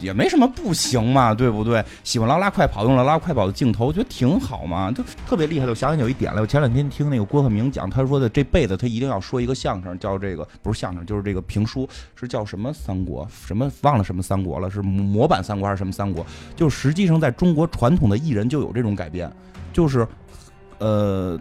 [0.03, 1.83] 也没什么不行嘛，对不对？
[2.05, 5.67] 喜欢拉拉快跑，用了拉快跑的镜头，我觉得挺好嘛，就特别厉害。
[5.67, 13.27] 我想起有一点来，我前两天听那个郭鹤鸣讲，他说的这辈子他一定要说一个相声，叫这个不是相声，就是这个评书，是叫什么三国？
[13.47, 14.69] 什么忘了什么三国了？
[14.69, 16.27] 是模板三国还是什么三国？
[16.57, 19.31] 就实际上在中国传统的艺人就有这种改变，
[19.73, 20.07] 就是，
[20.79, 21.39] 呃，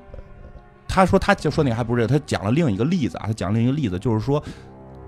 [0.87, 4.41] 他说他就说那个还不是，他讲了另一个例子啊，他讲另一个例子，就是说。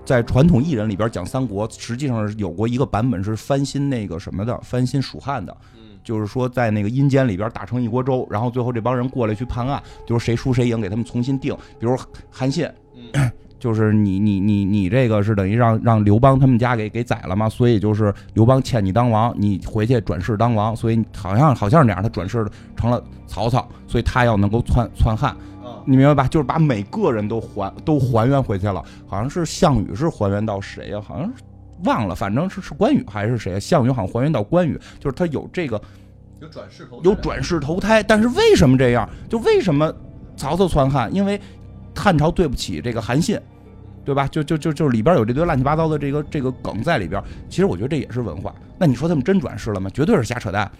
[0.04, 5.56] 在传统艺人里边讲三国，实际上是有过一个版本是翻新那个什么的，翻新蜀汉的，
[6.02, 11.56] 就是说在那个阴间里边打成一锅粥，然后最后这帮人过来去判案，就是谁输谁赢，给他们重新定。
[11.78, 11.96] 比如
[12.30, 12.68] 韩信，
[13.58, 22.46] 就是你你你你这个是等于让让刘邦他们家给给宰了嘛，所以就是刘邦欠你当王，你回去转世当王，所以好像好像是那样，他转世
[22.76, 25.34] 成了曹操，所以他要能够篡篡汉。
[25.84, 26.28] 你明白吧？
[26.28, 31.00] 就是把每个人都还都还原回去了，好像是项羽是还原到谁呀？
[31.00, 31.32] 好像
[31.84, 33.58] 忘了，反正是是关羽还是谁？
[33.60, 35.80] 项羽好像还原到关羽，就是他有这个
[36.40, 38.02] 有转世投有转世投胎。
[38.02, 39.08] 但是为什么这样？
[39.28, 39.92] 就为什么
[40.36, 41.14] 曹操篡汉？
[41.14, 41.40] 因为
[41.94, 43.38] 汉朝对不起这个韩信，
[44.04, 44.26] 对吧？
[44.28, 47.22] 就就就就里边有这堆乱七八糟的这个这个梗在里边。
[47.48, 48.54] 其实我觉得这也是文化。
[48.78, 49.90] 那你说他们真转世了吗？
[49.92, 50.70] 绝对是瞎扯淡。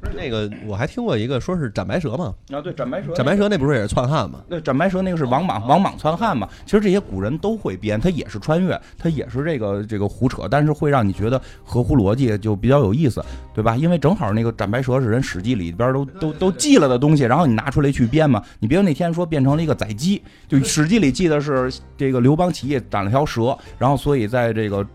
[0.00, 2.32] 不是那个，我还听过一个说是斩白蛇嘛？
[2.52, 4.40] 啊，对，斩白蛇，斩白蛇那不是也是篡汉吗？
[4.48, 6.48] 对，斩白蛇那个是王莽，王莽篡汉嘛。
[6.64, 13.76] 其实这些古人都会编，他也是穿越，他也是这个这个胡扯，但是会让你觉得合乎逻辑，就比较有意思，对吧？
[13.76, 18.42] 因为正好那个斩白蛇是人史记里边都都都记了的东西，然后你拿出来去编嘛。
[18.60, 24.86] 你别那天说变成了一个宰鸡，就史记里记的是这个刘邦起义斩了条蛇，然后所以在这个。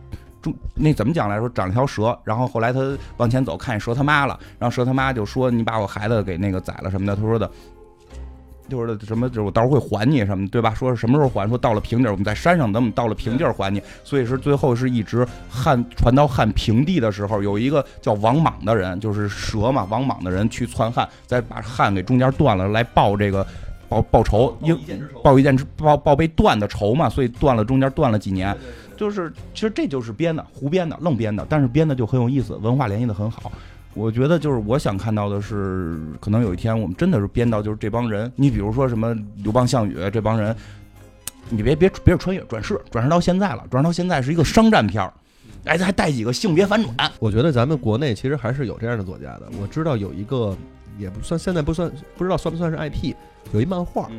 [0.44, 2.80] 中那怎么讲来说，长了条蛇，然后后来他
[3.18, 7.50] 往前走，看见蛇他妈了，然后蛇他妈就说：“你把我孩子给那个宰了什么的。”他说的，
[8.70, 10.74] 就是什么，就是我到时候会还你什么，对吧？
[10.74, 11.48] 说是什么时候还？
[11.48, 13.82] 说到了平地，我们在山上等我们到了平地还你。
[14.04, 23.46] 所以是最后是一直汉传到汉平地的时候，有一个叫王莽的人，就是蛇嘛，王莽的人去篡汉，再把汉给中间断了，来报这个
[23.88, 24.78] 报报仇，因
[25.24, 28.56] 报一件报报被断的仇嘛，所以断了中间断了几年。
[29.04, 33.52] 就是，其实这就是编的，胡编的，愣编的，但是编的就很有意思，文化联系的很好。
[33.94, 40.56] 我觉得就是我想看到的是，可能有一天我们真的是编到就是这帮人，你比如说什么刘邦、项羽这帮人，
[41.50, 45.14] 你别别别是穿越转世，转世到现在了，转世到现在是一个商战片儿，
[45.66, 47.12] 哎，还带几个性别反转。
[47.20, 49.50] 我觉得咱们国内其实还是有这样的作家的。
[49.62, 50.56] 我知道有一个，
[50.98, 53.14] 也不算现在不算，不知道算不算是 IP，
[53.52, 54.10] 有一漫画。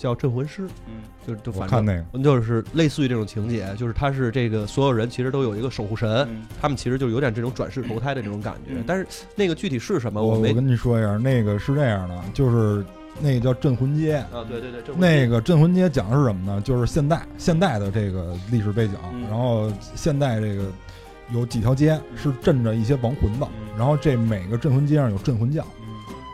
[0.00, 12.82] 叫《镇魂师》，嗯就就我反正看那个，就是类似于这种情节，就是他是这个所有人其实都有一个守护神，嗯他们其实就有点这种转世投胎的这种感觉嗯，但是那个具体是什么没我我跟你说一下，那个是这样的，就是
[13.20, 14.14] 那个叫镇魂街。
[14.16, 16.60] 啊，对对对，镇魂那个镇魂街讲的是什么呢？
[16.62, 20.64] 就是现代现代的这个历史背景，嗯然后现代这个
[21.34, 25.79] 有几条街是镇着一些亡魂的，嗯然后这每个镇魂街上有镇魂将，嗯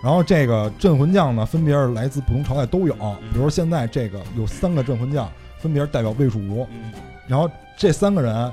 [0.03, 3.17] 然后这个镇魂将呢，分别是来自不同朝代都有，嗯。
[3.33, 5.29] 比如现在这个有三个镇魂将，
[5.59, 6.39] 分别是代表魏蜀。
[6.39, 6.93] 吴，嗯。
[7.27, 8.53] 然后这三个人，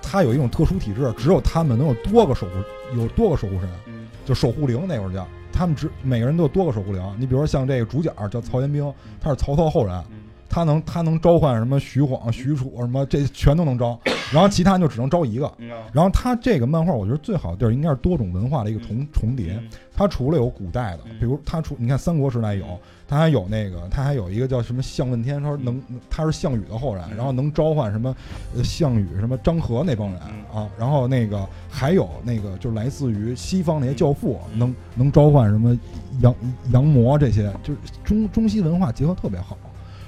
[0.00, 4.06] 他有一种特殊体质，只有他们能有多个守护，有多个守护神，嗯。
[4.24, 7.02] 就守护灵那会儿叫，他们只每个人都有多个守护灵。
[7.18, 10.18] 你比如说像这个主角叫曹延兵，他是曹操后人，嗯。
[10.50, 13.98] 他能他能召唤什么徐晃、许褚什么，这全都能招，
[14.32, 15.52] 然后其他人就只能招一个。
[15.58, 19.60] 嗯然后他这个漫画，我觉得最好的地儿应该是多种文化的一个重重叠。
[19.94, 28.14] 它除了有古代的，比如它除你看三国时代有，它还有那个，它还有一个叫什么项问天，说能他是项羽的后人，然后能召唤什么
[28.54, 30.20] 呃项羽什么张合那帮人
[30.54, 35.76] 啊，然后那个还有那个就来自于西方那些教父，能能召唤什么
[36.20, 36.32] 阳
[36.72, 39.58] 阳魔这些，就是中中西文化结合特别好。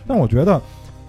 [0.06, 0.60] 但我觉得，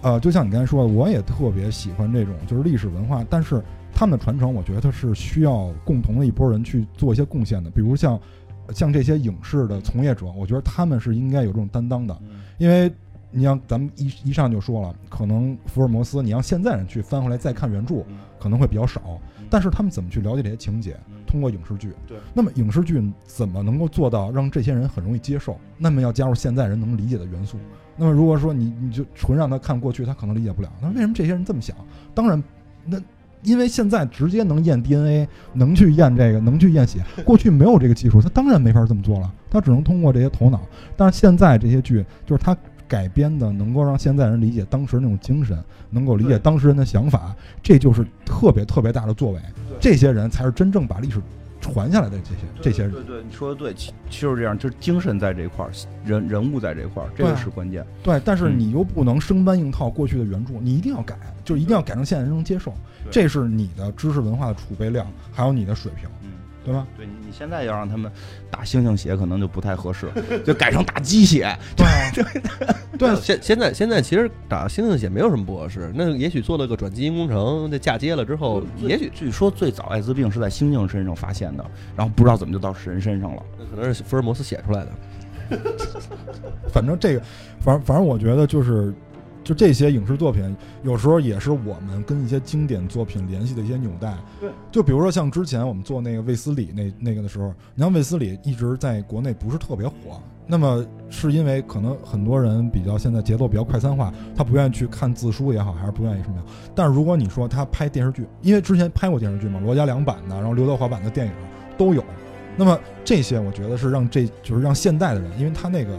[0.02, 3.62] 呃，就像你刚才说的，我也特别喜欢这种就是历史文化，但是
[3.94, 8.20] 他们的传承，我觉得是需要共同的一波人去做一些贡献的，比如像。
[8.72, 12.16] 像这些影视的从业者，我觉得他们是应该有这种担当的，
[12.58, 12.90] 因为
[13.32, 18.04] 你像咱们一一上就说了，可能福尔摩斯，你让现在人去翻回来再看原著，
[18.38, 19.18] 可能会比较少，
[19.50, 20.96] 但是他们怎么去了解这些情节？
[21.26, 25.58] 通过影视剧，对，那么影视剧怎么能够做到让这些人很容易接受？
[25.76, 27.58] 那么要加入现在人能理解的元素。
[27.96, 30.72] 那么如果说你你就纯让他看过去，他可能理解不了。
[30.80, 31.76] 那为什么这些人这么想？
[32.14, 32.42] 当然，
[32.86, 33.00] 那
[33.42, 37.04] 因为现在直接能验 DNA，能去验这个，能去验血。
[37.24, 40.60] 过去没有这个技术，他当然没法这么做了，他只能通过这些头脑。
[40.96, 45.58] 但是现在这些剧，就是他改编的，能够让现在人理解当时那种精神，
[45.90, 49.40] 能够理解当时人的想法，这就是特别特别大的作为。
[49.80, 51.20] 这些人才是真正把历史
[51.62, 52.92] 传下来的这些这些人。
[52.92, 55.70] 对对，你说的对，其其实这样，就是精神在这块儿，
[56.04, 57.86] 人人物在这块儿，这个是关键。
[58.02, 62.74] 对，但是嗯你又不能生搬硬套过去的原著，你一定要改，就一定要改成现在人能接受。
[63.10, 66.21] 这是你的知识文化的储备量，还有你的水平，嗯，
[66.64, 66.86] 对吧？
[66.96, 68.10] 对你你现在要让他们
[68.50, 70.10] 打猩猩血，可能就不太合适，
[70.44, 71.56] 就改成打鸡血。
[71.76, 81.64] 对啊， 对，现现在现在其实打猩猩血没有什么不合适，那也许做了个转基因工程，那嫁接了之后，也许据说最早艾滋病是在猩猩身上发现的，
[81.96, 83.42] 然后不知道怎么就到人身上了。
[83.58, 84.88] 那可能是福尔摩斯写出来的。
[86.72, 87.22] 反正这个，
[87.60, 88.94] 反正反正我觉得就是，
[89.44, 94.14] 就这些影视作品，有时候也是我们跟一些经典作品联系的一些纽带。
[94.40, 106.46] 对，就比如说像之前我们做那个卫斯理那那个的时候，你像卫斯理一直在国内不是特别火，那么是因为可能很多人比较现在节奏比较快餐化，他不愿意去看字书也好，还是不愿意什么样？
[106.74, 111.32] 但是如果你说他拍电视剧，因为之前拍过电视剧嘛，罗家良版的，然后刘德华版的电影
[111.76, 112.04] 都有。
[112.56, 115.98] 那么这些我觉得是让这就是让现代的人，因为他那个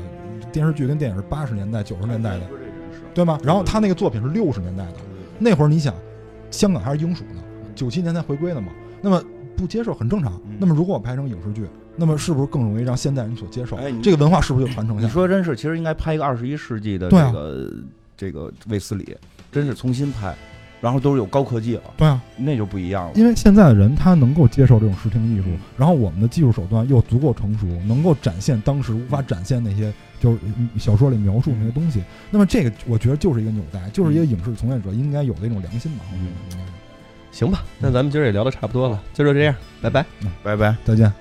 [0.52, 2.42] 电视剧跟电影是八十年代、九十年代的，
[3.14, 3.40] 对吗？
[3.44, 4.96] 然后他那个作品是六十年代的，
[5.40, 5.94] 那会儿你想，
[6.52, 7.42] 香港还是英属呢，
[7.76, 8.68] 九七年才回归的嘛，
[9.02, 9.24] 那么
[9.56, 10.40] 不接受很正常。
[10.60, 13.76] 那么如果我拍成影视剧，那么是不是更容易让现代人所接受？
[13.76, 15.14] 哎这个文化是不是就传承下来你？
[15.14, 17.72] 说真是，其实应该拍一个二十一世纪的这个、
[18.18, 19.16] 这个卫斯理，
[19.52, 20.36] 真是重新拍，
[20.82, 23.12] 然后都是有高科技了，对啊，那就不一样了。
[23.16, 25.46] 因为现在的人他能够接受这种视听艺术，
[25.78, 29.94] 然后我们的技术手段又足够成熟，能够展现当时无法展现那些
[30.24, 32.02] 就是嗯小说里描述那些东西。
[32.32, 36.06] 那么这个我觉得就是一个纽带，就是一个影视从业者应该有的一种良心吧。
[36.10, 36.72] 我觉得应该是。
[37.34, 40.06] 行吧，那咱们今儿也聊的差不多了，今儿就这样，拜拜。
[40.42, 40.74] 拜拜。
[40.86, 41.12] 再见。